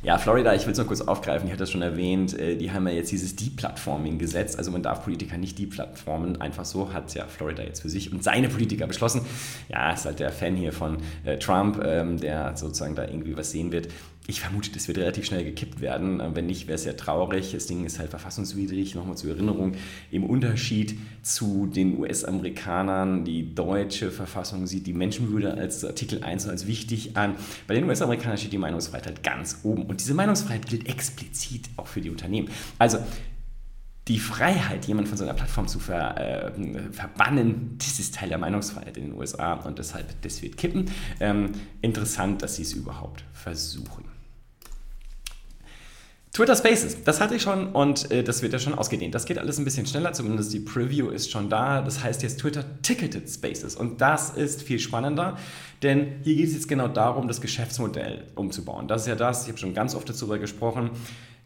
Ja, 0.05 0.19
Florida, 0.19 0.53
ich 0.53 0.67
will 0.67 0.73
es 0.73 0.77
noch 0.77 0.85
kurz 0.85 1.01
aufgreifen, 1.01 1.47
ich 1.47 1.51
hatte 1.51 1.63
das 1.63 1.71
schon 1.71 1.81
erwähnt, 1.81 2.37
äh, 2.37 2.57
die 2.57 2.71
haben 2.71 2.87
ja 2.87 2.93
jetzt 2.93 3.11
dieses 3.11 3.35
Deplatforming-Gesetz, 3.37 4.55
also 4.55 4.69
man 4.69 4.83
darf 4.83 5.03
Politiker 5.03 5.35
nicht 5.39 5.57
deplatformen, 5.57 6.39
einfach 6.39 6.63
so 6.63 6.93
hat 6.93 7.11
ja 7.15 7.25
Florida 7.25 7.63
jetzt 7.63 7.81
für 7.81 7.89
sich 7.89 8.13
und 8.13 8.23
seine 8.23 8.47
Politiker 8.47 8.85
beschlossen. 8.85 9.21
Ja, 9.67 9.91
ist 9.91 10.05
halt 10.05 10.19
der 10.19 10.31
Fan 10.31 10.55
hier 10.55 10.73
von 10.73 10.97
äh, 11.23 11.39
Trump, 11.39 11.83
ähm, 11.83 12.19
der 12.19 12.55
sozusagen 12.55 12.93
da 12.93 13.07
irgendwie 13.07 13.35
was 13.35 13.49
sehen 13.49 13.71
wird 13.71 13.87
ich 14.27 14.41
vermute, 14.41 14.71
das 14.71 14.87
wird 14.87 14.97
relativ 14.97 15.25
schnell 15.25 15.43
gekippt 15.43 15.81
werden. 15.81 16.19
Äh, 16.19 16.35
wenn 16.35 16.47
nicht, 16.47 16.67
wäre 16.67 16.75
es 16.75 16.85
ja 16.85 16.93
traurig. 16.93 17.51
Das 17.51 17.67
Ding 17.67 17.85
ist 17.85 17.99
halt 17.99 18.09
verfassungswidrig. 18.09 18.95
Nochmal 18.95 19.17
zur 19.17 19.31
Erinnerung, 19.31 19.73
im 20.11 20.23
Unterschied 20.23 20.97
zu 21.21 21.67
den 21.67 21.99
US-Amerikanern, 21.99 23.23
die 23.23 23.53
deutsche 23.53 24.11
Verfassung 24.11 24.67
sieht 24.67 24.87
die 24.87 24.93
Menschenwürde 24.93 25.53
als 25.53 25.85
Artikel 25.85 26.23
1 26.23 26.47
als 26.47 26.65
wichtig 26.65 27.15
an. 27.17 27.35
Bei 27.67 27.75
den 27.75 27.83
US-Amerikanern 27.85 28.37
steht 28.37 28.53
die 28.53 28.57
Meinungsfreiheit 28.57 29.05
halt 29.05 29.23
ganz 29.23 29.59
oben. 29.63 29.83
Und 29.83 30.01
diese 30.01 30.13
Meinungsfreiheit 30.13 30.67
gilt 30.67 30.87
explizit 30.87 31.69
auch 31.77 31.87
für 31.87 32.01
die 32.01 32.09
Unternehmen. 32.09 32.49
Also 32.79 32.97
die 34.07 34.19
Freiheit, 34.19 34.85
jemanden 34.85 35.09
von 35.09 35.17
seiner 35.17 35.33
Plattform 35.33 35.67
zu 35.67 35.79
ver, 35.79 36.17
äh, 36.17 36.91
verbannen, 36.91 37.75
das 37.79 37.99
ist 37.99 38.15
Teil 38.15 38.29
der 38.29 38.37
Meinungsfreiheit 38.37 38.97
in 38.97 39.05
den 39.05 39.13
USA 39.13 39.53
und 39.53 39.79
deshalb, 39.79 40.21
das 40.21 40.43
wird 40.43 40.57
kippen. 40.57 40.91
Ähm, 41.19 41.51
interessant, 41.81 42.43
dass 42.43 42.55
sie 42.55 42.61
es 42.61 42.73
überhaupt 42.73 43.23
versuchen. 43.33 44.14
Twitter 46.35 46.57
Spaces, 46.57 47.01
das 47.05 47.21
hatte 47.21 47.35
ich 47.35 47.43
schon 47.43 47.67
und 47.71 48.11
äh, 48.11 48.21
das 48.21 48.41
wird 48.41 48.51
ja 48.51 48.59
schon 48.59 48.73
ausgedehnt. 48.73 49.15
Das 49.15 49.23
geht 49.23 49.37
alles 49.37 49.57
ein 49.57 49.63
bisschen 49.63 49.85
schneller, 49.85 50.11
zumindest 50.11 50.51
die 50.51 50.59
Preview 50.59 51.07
ist 51.07 51.31
schon 51.31 51.49
da. 51.49 51.81
Das 51.81 52.03
heißt 52.03 52.23
jetzt 52.23 52.41
Twitter 52.41 52.65
Ticketed 52.81 53.29
Spaces 53.29 53.77
und 53.77 54.01
das 54.01 54.31
ist 54.31 54.61
viel 54.61 54.79
spannender, 54.79 55.37
denn 55.81 56.15
hier 56.23 56.35
geht 56.35 56.47
es 56.47 56.53
jetzt 56.53 56.67
genau 56.67 56.89
darum, 56.89 57.29
das 57.29 57.39
Geschäftsmodell 57.39 58.25
umzubauen. 58.35 58.89
Das 58.89 59.03
ist 59.03 59.07
ja 59.07 59.15
das, 59.15 59.43
ich 59.43 59.47
habe 59.47 59.59
schon 59.59 59.73
ganz 59.73 59.95
oft 59.95 60.09
darüber 60.09 60.37
gesprochen. 60.37 60.89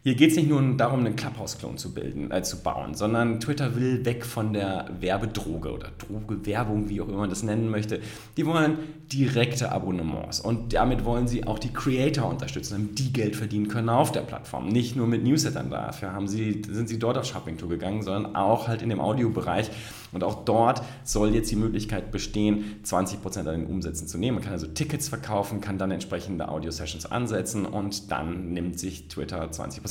Hier 0.02 0.14
geht 0.14 0.30
es 0.30 0.36
nicht 0.38 0.48
nur 0.48 0.62
darum, 0.78 1.00
einen 1.00 1.14
Clubhouse-Klon 1.14 1.76
zu 1.76 1.92
bilden, 1.92 2.30
äh, 2.30 2.42
zu 2.42 2.62
bauen, 2.62 2.94
sondern 2.94 3.38
Twitter 3.38 3.76
will 3.76 4.02
weg 4.06 4.24
von 4.24 4.54
der 4.54 4.88
Werbedroge 4.98 5.70
oder 5.70 5.88
Drogewerbung, 5.98 6.88
wie 6.88 7.02
auch 7.02 7.08
immer 7.08 7.18
man 7.18 7.28
das 7.28 7.42
nennen 7.42 7.68
möchte. 7.68 8.00
Die 8.38 8.46
wollen 8.46 8.78
direkte 9.12 9.70
Abonnements 9.70 10.40
und 10.40 10.72
damit 10.72 11.04
wollen 11.04 11.28
sie 11.28 11.46
auch 11.46 11.58
die 11.58 11.70
Creator 11.70 12.30
unterstützen, 12.30 12.78
damit 12.78 12.98
die 12.98 13.12
Geld 13.12 13.36
verdienen 13.36 13.68
können 13.68 13.90
auf 13.90 14.10
der 14.10 14.22
Plattform. 14.22 14.68
Nicht 14.68 14.96
nur 14.96 15.06
mit 15.06 15.22
Newslettern 15.22 15.68
dafür 15.68 16.14
haben 16.14 16.28
sie, 16.28 16.62
sind 16.66 16.88
sie 16.88 16.98
dort 16.98 17.18
auf 17.18 17.26
Shopping-Tour 17.26 17.68
gegangen, 17.68 18.02
sondern 18.02 18.36
auch 18.36 18.68
halt 18.68 18.80
in 18.80 18.88
dem 18.88 19.00
Audiobereich. 19.00 19.70
Und 20.12 20.24
auch 20.24 20.44
dort 20.44 20.82
soll 21.04 21.34
jetzt 21.34 21.50
die 21.50 21.56
Möglichkeit 21.56 22.10
bestehen, 22.10 22.80
20% 22.84 23.38
an 23.40 23.44
den 23.44 23.66
Umsätzen 23.66 24.08
zu 24.08 24.18
nehmen. 24.18 24.36
Man 24.36 24.44
kann 24.44 24.54
also 24.54 24.66
Tickets 24.66 25.08
verkaufen, 25.08 25.60
kann 25.60 25.78
dann 25.78 25.90
entsprechende 25.90 26.48
Audio-Sessions 26.48 27.06
ansetzen 27.06 27.66
und 27.66 28.10
dann 28.10 28.52
nimmt 28.52 28.78
sich 28.78 29.08
Twitter 29.08 29.44
20%. 29.44 29.89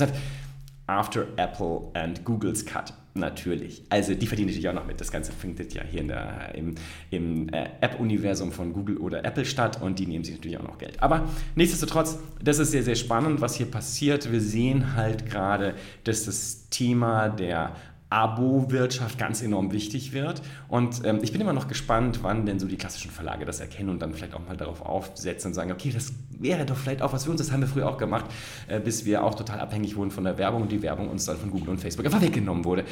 After 0.87 1.27
Apple 1.37 1.91
and 1.93 2.25
Googles 2.25 2.65
Cut. 2.65 2.93
Natürlich. 3.15 3.83
Also 3.89 4.13
die 4.13 4.27
verdienen 4.27 4.47
natürlich 4.47 4.69
auch 4.69 4.73
noch 4.73 4.85
mit. 4.85 5.01
Das 5.01 5.11
Ganze 5.11 5.31
findet 5.31 5.73
ja 5.73 5.83
hier 5.83 6.03
der, 6.03 6.53
im, 6.55 6.75
im 7.09 7.49
äh, 7.49 7.69
App-Universum 7.81 8.51
von 8.51 8.71
Google 8.71 8.97
oder 8.97 9.25
Apple 9.25 9.45
statt 9.45 9.81
und 9.81 9.99
die 9.99 10.05
nehmen 10.05 10.23
sich 10.23 10.35
natürlich 10.35 10.57
auch 10.57 10.63
noch 10.63 10.77
Geld. 10.77 11.01
Aber 11.01 11.27
nichtsdestotrotz, 11.55 12.19
das 12.41 12.59
ist 12.59 12.71
sehr, 12.71 12.83
sehr 12.83 12.95
spannend, 12.95 13.41
was 13.41 13.55
hier 13.55 13.65
passiert. 13.65 14.31
Wir 14.31 14.41
sehen 14.41 14.95
halt 14.95 15.25
gerade, 15.25 15.75
dass 16.03 16.25
das 16.25 16.69
Thema 16.69 17.29
der 17.29 17.75
Abo-Wirtschaft 18.09 19.19
ganz 19.19 19.41
enorm 19.41 19.71
wichtig 19.71 20.13
wird. 20.13 20.41
Und 20.67 21.05
ähm, 21.05 21.19
ich 21.21 21.31
bin 21.31 21.41
immer 21.41 21.53
noch 21.53 21.67
gespannt, 21.67 22.19
wann 22.23 22.45
denn 22.45 22.59
so 22.59 22.67
die 22.67 22.77
klassischen 22.77 23.11
Verlage 23.11 23.45
das 23.45 23.59
erkennen 23.59 23.89
und 23.89 24.01
dann 24.01 24.13
vielleicht 24.13 24.33
auch 24.33 24.45
mal 24.47 24.57
darauf 24.57 24.81
aufsetzen 24.81 25.49
und 25.49 25.53
sagen, 25.53 25.71
okay, 25.71 25.91
das 25.91 26.13
wäre 26.31 26.65
doch 26.65 26.75
vielleicht 26.75 27.01
auch 27.01 27.13
was 27.13 27.25
für 27.25 27.31
uns, 27.31 27.39
das 27.39 27.51
haben 27.51 27.61
wir 27.61 27.67
früher 27.67 27.87
auch 27.87 27.97
gemacht, 27.97 28.25
äh, 28.67 28.79
bis 28.79 29.05
wir 29.05 29.23
auch 29.23 29.35
total 29.35 29.59
abhängig 29.59 29.95
wurden 29.95 30.09
von 30.09 30.23
der 30.23 30.37
Werbung 30.37 30.63
und 30.63 30.71
die 30.71 30.81
Werbung 30.81 31.09
uns 31.09 31.25
dann 31.25 31.37
von 31.37 31.51
Google 31.51 31.69
und 31.69 31.77
Facebook 31.79 32.05
einfach 32.05 32.21
weggenommen 32.21 32.65
wurde. 32.65 32.83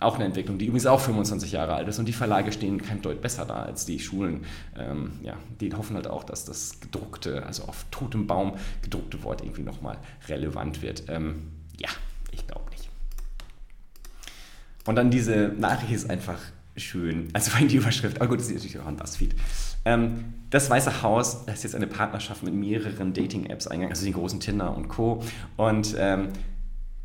Auch 0.00 0.16
eine 0.16 0.24
Entwicklung, 0.24 0.58
die 0.58 0.66
übrigens 0.66 0.86
auch 0.86 1.00
25 1.00 1.52
Jahre 1.52 1.74
alt 1.74 1.86
ist 1.86 2.00
und 2.00 2.06
die 2.06 2.12
Verlage 2.12 2.50
stehen 2.50 2.82
kein 2.82 3.00
Deut 3.00 3.22
besser 3.22 3.46
da 3.46 3.62
als 3.62 3.86
die 3.86 4.00
Schulen. 4.00 4.44
Ähm, 4.76 5.12
ja, 5.22 5.34
die 5.60 5.72
hoffen 5.72 5.94
halt 5.94 6.08
auch, 6.08 6.24
dass 6.24 6.44
das 6.44 6.80
gedruckte, 6.80 7.46
also 7.46 7.64
auf 7.64 7.86
totem 7.92 8.26
Baum 8.26 8.54
gedruckte 8.82 9.22
Wort 9.22 9.42
irgendwie 9.42 9.62
nochmal 9.62 9.96
relevant 10.28 10.82
wird. 10.82 11.04
Ähm, 11.08 11.52
ja, 11.78 11.88
ich 12.32 12.46
glaube. 12.46 12.63
Und 14.86 14.96
dann 14.96 15.10
diese 15.10 15.52
Nachricht 15.58 15.92
ist 15.92 16.10
einfach 16.10 16.38
schön. 16.76 17.28
Also 17.32 17.50
vor 17.50 17.60
allem 17.60 17.68
die 17.68 17.76
Überschrift, 17.76 18.20
aber 18.20 18.28
gut, 18.28 18.40
das 18.40 18.48
ist 18.48 18.54
natürlich 18.54 18.78
auch 18.78 18.86
ein 18.86 18.96
Buzzfeed. 18.96 19.34
Ähm, 19.84 20.34
das 20.50 20.70
Weiße 20.70 21.02
Haus 21.02 21.44
ist 21.46 21.64
jetzt 21.64 21.74
eine 21.74 21.86
Partnerschaft 21.86 22.42
mit 22.42 22.54
mehreren 22.54 23.12
Dating-Apps 23.12 23.66
eingegangen, 23.66 23.92
also 23.92 24.04
den 24.04 24.14
großen 24.14 24.40
Tinder 24.40 24.76
und 24.76 24.88
Co. 24.88 25.22
Und 25.56 25.94
ähm, 25.98 26.28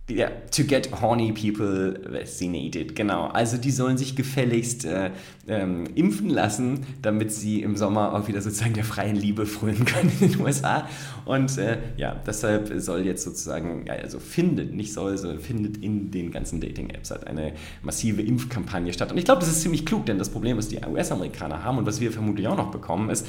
Yeah, 0.09 0.31
to 0.51 0.63
get 0.63 0.89
horny 1.01 1.31
people 1.31 1.93
vaccinated, 2.11 2.95
genau. 2.95 3.27
Also 3.27 3.57
die 3.57 3.69
sollen 3.69 3.97
sich 3.97 4.15
gefälligst 4.15 4.85
äh, 4.85 5.11
ähm, 5.47 5.85
impfen 5.93 6.29
lassen, 6.29 6.85
damit 7.01 7.31
sie 7.31 7.61
im 7.61 7.75
Sommer 7.75 8.13
auch 8.13 8.27
wieder 8.27 8.41
sozusagen 8.41 8.73
der 8.73 8.83
freien 8.83 9.15
Liebe 9.15 9.45
frönen 9.45 9.85
können 9.85 10.11
in 10.19 10.31
den 10.31 10.41
USA. 10.41 10.87
Und 11.25 11.57
äh, 11.59 11.77
ja, 11.97 12.15
deshalb 12.25 12.71
soll 12.81 13.05
jetzt 13.05 13.23
sozusagen, 13.23 13.87
also 13.89 14.19
findet, 14.19 14.73
nicht 14.73 14.93
soll, 14.93 15.17
sondern 15.17 15.39
findet 15.39 15.77
in 15.77 16.09
den 16.09 16.31
ganzen 16.31 16.59
Dating-Apps 16.59 17.11
halt 17.11 17.27
eine 17.27 17.53
massive 17.83 18.21
Impfkampagne 18.21 18.93
statt. 18.93 19.11
Und 19.11 19.17
ich 19.19 19.25
glaube, 19.25 19.41
das 19.41 19.49
ist 19.49 19.61
ziemlich 19.61 19.85
klug, 19.85 20.07
denn 20.07 20.17
das 20.17 20.29
Problem, 20.29 20.57
was 20.57 20.69
die 20.69 20.77
US-Amerikaner 20.77 21.63
haben 21.63 21.77
und 21.77 21.85
was 21.85 21.99
wir 21.99 22.11
vermutlich 22.11 22.47
auch 22.47 22.57
noch 22.57 22.71
bekommen, 22.71 23.09
ist, 23.11 23.27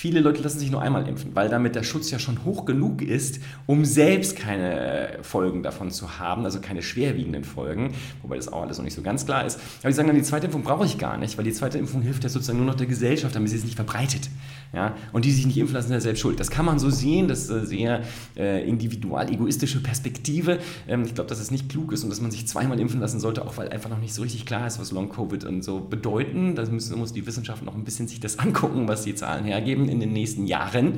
viele 0.00 0.20
Leute 0.20 0.42
lassen 0.42 0.58
sich 0.58 0.70
nur 0.70 0.80
einmal 0.80 1.06
impfen, 1.06 1.34
weil 1.34 1.50
damit 1.50 1.74
der 1.74 1.82
Schutz 1.82 2.10
ja 2.10 2.18
schon 2.18 2.42
hoch 2.46 2.64
genug 2.64 3.02
ist, 3.02 3.38
um 3.66 3.84
selbst 3.84 4.34
keine 4.34 5.18
Folgen 5.20 5.62
davon 5.62 5.90
zu 5.90 6.18
haben, 6.18 6.46
also 6.46 6.58
keine 6.58 6.80
schwerwiegenden 6.80 7.44
Folgen, 7.44 7.92
wobei 8.22 8.36
das 8.36 8.50
auch 8.50 8.62
alles 8.62 8.78
noch 8.78 8.84
nicht 8.84 8.94
so 8.94 9.02
ganz 9.02 9.26
klar 9.26 9.44
ist. 9.44 9.60
Aber 9.80 9.90
die 9.90 9.94
sagen 9.94 10.08
dann, 10.08 10.16
die 10.16 10.22
zweite 10.22 10.46
Impfung 10.46 10.62
brauche 10.62 10.86
ich 10.86 10.96
gar 10.96 11.18
nicht, 11.18 11.36
weil 11.36 11.44
die 11.44 11.52
zweite 11.52 11.76
Impfung 11.76 12.00
hilft 12.00 12.24
ja 12.24 12.30
sozusagen 12.30 12.56
nur 12.56 12.66
noch 12.66 12.76
der 12.76 12.86
Gesellschaft, 12.86 13.34
damit 13.34 13.50
sie 13.50 13.56
es 13.56 13.64
nicht 13.64 13.76
verbreitet. 13.76 14.30
Ja? 14.72 14.94
Und 15.12 15.26
die, 15.26 15.28
die 15.28 15.34
sich 15.34 15.46
nicht 15.46 15.58
impfen 15.58 15.74
lassen, 15.74 15.88
sind 15.88 15.96
ja 15.96 16.00
selbst 16.00 16.20
schuld. 16.20 16.40
Das 16.40 16.50
kann 16.50 16.64
man 16.64 16.78
so 16.78 16.88
sehen, 16.88 17.28
das 17.28 17.40
ist 17.40 17.50
eine 17.50 17.66
sehr 17.66 18.02
äh, 18.38 18.66
individual 18.66 19.30
egoistische 19.30 19.82
Perspektive. 19.82 20.60
Ähm, 20.88 21.04
ich 21.04 21.14
glaube, 21.14 21.28
dass 21.28 21.40
es 21.40 21.50
nicht 21.50 21.68
klug 21.68 21.92
ist 21.92 22.04
und 22.04 22.10
dass 22.10 22.22
man 22.22 22.30
sich 22.30 22.48
zweimal 22.48 22.80
impfen 22.80 23.00
lassen 23.00 23.20
sollte, 23.20 23.44
auch 23.44 23.58
weil 23.58 23.68
einfach 23.68 23.90
noch 23.90 24.00
nicht 24.00 24.14
so 24.14 24.22
richtig 24.22 24.46
klar 24.46 24.66
ist, 24.66 24.80
was 24.80 24.92
Long-Covid 24.92 25.44
und 25.44 25.62
so 25.62 25.80
bedeuten. 25.80 26.54
Da 26.54 26.64
muss 26.70 27.12
die 27.12 27.26
Wissenschaft 27.26 27.62
noch 27.64 27.74
ein 27.74 27.84
bisschen 27.84 28.08
sich 28.08 28.20
das 28.20 28.38
angucken, 28.38 28.88
was 28.88 29.02
die 29.02 29.14
Zahlen 29.14 29.44
hergeben 29.44 29.89
in 29.90 30.00
den 30.00 30.12
nächsten 30.12 30.46
Jahren. 30.46 30.94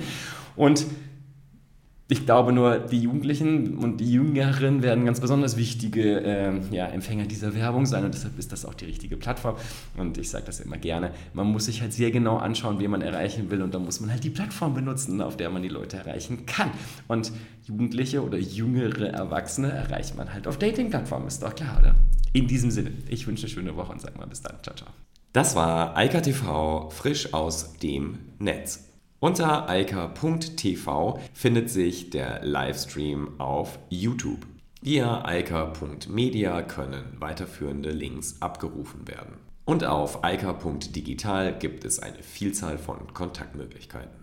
Und 0.56 0.86
ich 2.12 2.26
glaube 2.26 2.52
nur, 2.52 2.78
die 2.78 3.00
Jugendlichen 3.00 3.78
und 3.78 3.96
die 3.96 4.12
Jüngeren 4.12 4.82
werden 4.82 5.06
ganz 5.06 5.18
besonders 5.18 5.56
wichtige 5.56 6.20
äh, 6.20 6.52
ja, 6.70 6.86
Empfänger 6.86 7.24
dieser 7.24 7.54
Werbung 7.54 7.86
sein 7.86 8.04
und 8.04 8.12
deshalb 8.12 8.38
ist 8.38 8.52
das 8.52 8.66
auch 8.66 8.74
die 8.74 8.84
richtige 8.84 9.16
Plattform. 9.16 9.56
Und 9.96 10.18
ich 10.18 10.28
sage 10.28 10.44
das 10.44 10.60
immer 10.60 10.76
gerne, 10.76 11.12
man 11.32 11.46
muss 11.46 11.64
sich 11.64 11.80
halt 11.80 11.94
sehr 11.94 12.10
genau 12.10 12.36
anschauen, 12.36 12.78
wen 12.80 12.90
man 12.90 13.00
erreichen 13.00 13.50
will 13.50 13.62
und 13.62 13.72
dann 13.72 13.86
muss 13.86 14.00
man 14.00 14.10
halt 14.10 14.24
die 14.24 14.30
Plattform 14.30 14.74
benutzen, 14.74 15.22
auf 15.22 15.38
der 15.38 15.48
man 15.48 15.62
die 15.62 15.70
Leute 15.70 15.96
erreichen 15.96 16.44
kann. 16.44 16.70
Und 17.08 17.32
Jugendliche 17.64 18.22
oder 18.22 18.36
jüngere 18.36 19.08
Erwachsene 19.08 19.70
erreicht 19.70 20.14
man 20.14 20.34
halt 20.34 20.46
auf 20.46 20.58
Dating-Plattformen, 20.58 21.28
ist 21.28 21.42
doch 21.42 21.54
klar, 21.54 21.78
oder? 21.80 21.94
In 22.34 22.46
diesem 22.46 22.70
Sinne, 22.70 22.92
ich 23.08 23.26
wünsche 23.26 23.46
eine 23.46 23.54
schöne 23.54 23.74
Woche 23.74 23.92
und 23.92 24.02
sage 24.02 24.18
mal 24.18 24.26
bis 24.26 24.42
dann. 24.42 24.56
Ciao, 24.62 24.76
ciao. 24.76 24.90
Das 25.32 25.56
war 25.56 25.96
Eika 25.96 26.20
TV 26.20 26.90
frisch 26.90 27.32
aus 27.32 27.78
dem 27.78 28.18
Netz. 28.38 28.90
Unter 29.18 29.66
eika.tv 29.66 31.20
findet 31.32 31.70
sich 31.70 32.10
der 32.10 32.44
Livestream 32.44 33.40
auf 33.40 33.78
YouTube. 33.88 34.46
Via 34.82 35.24
eika.media 35.24 36.60
können 36.60 37.16
weiterführende 37.18 37.92
Links 37.92 38.42
abgerufen 38.42 39.08
werden. 39.08 39.38
Und 39.64 39.84
auf 39.84 40.22
eika.digital 40.22 41.58
gibt 41.58 41.86
es 41.86 41.98
eine 41.98 42.22
Vielzahl 42.22 42.76
von 42.76 43.14
Kontaktmöglichkeiten. 43.14 44.21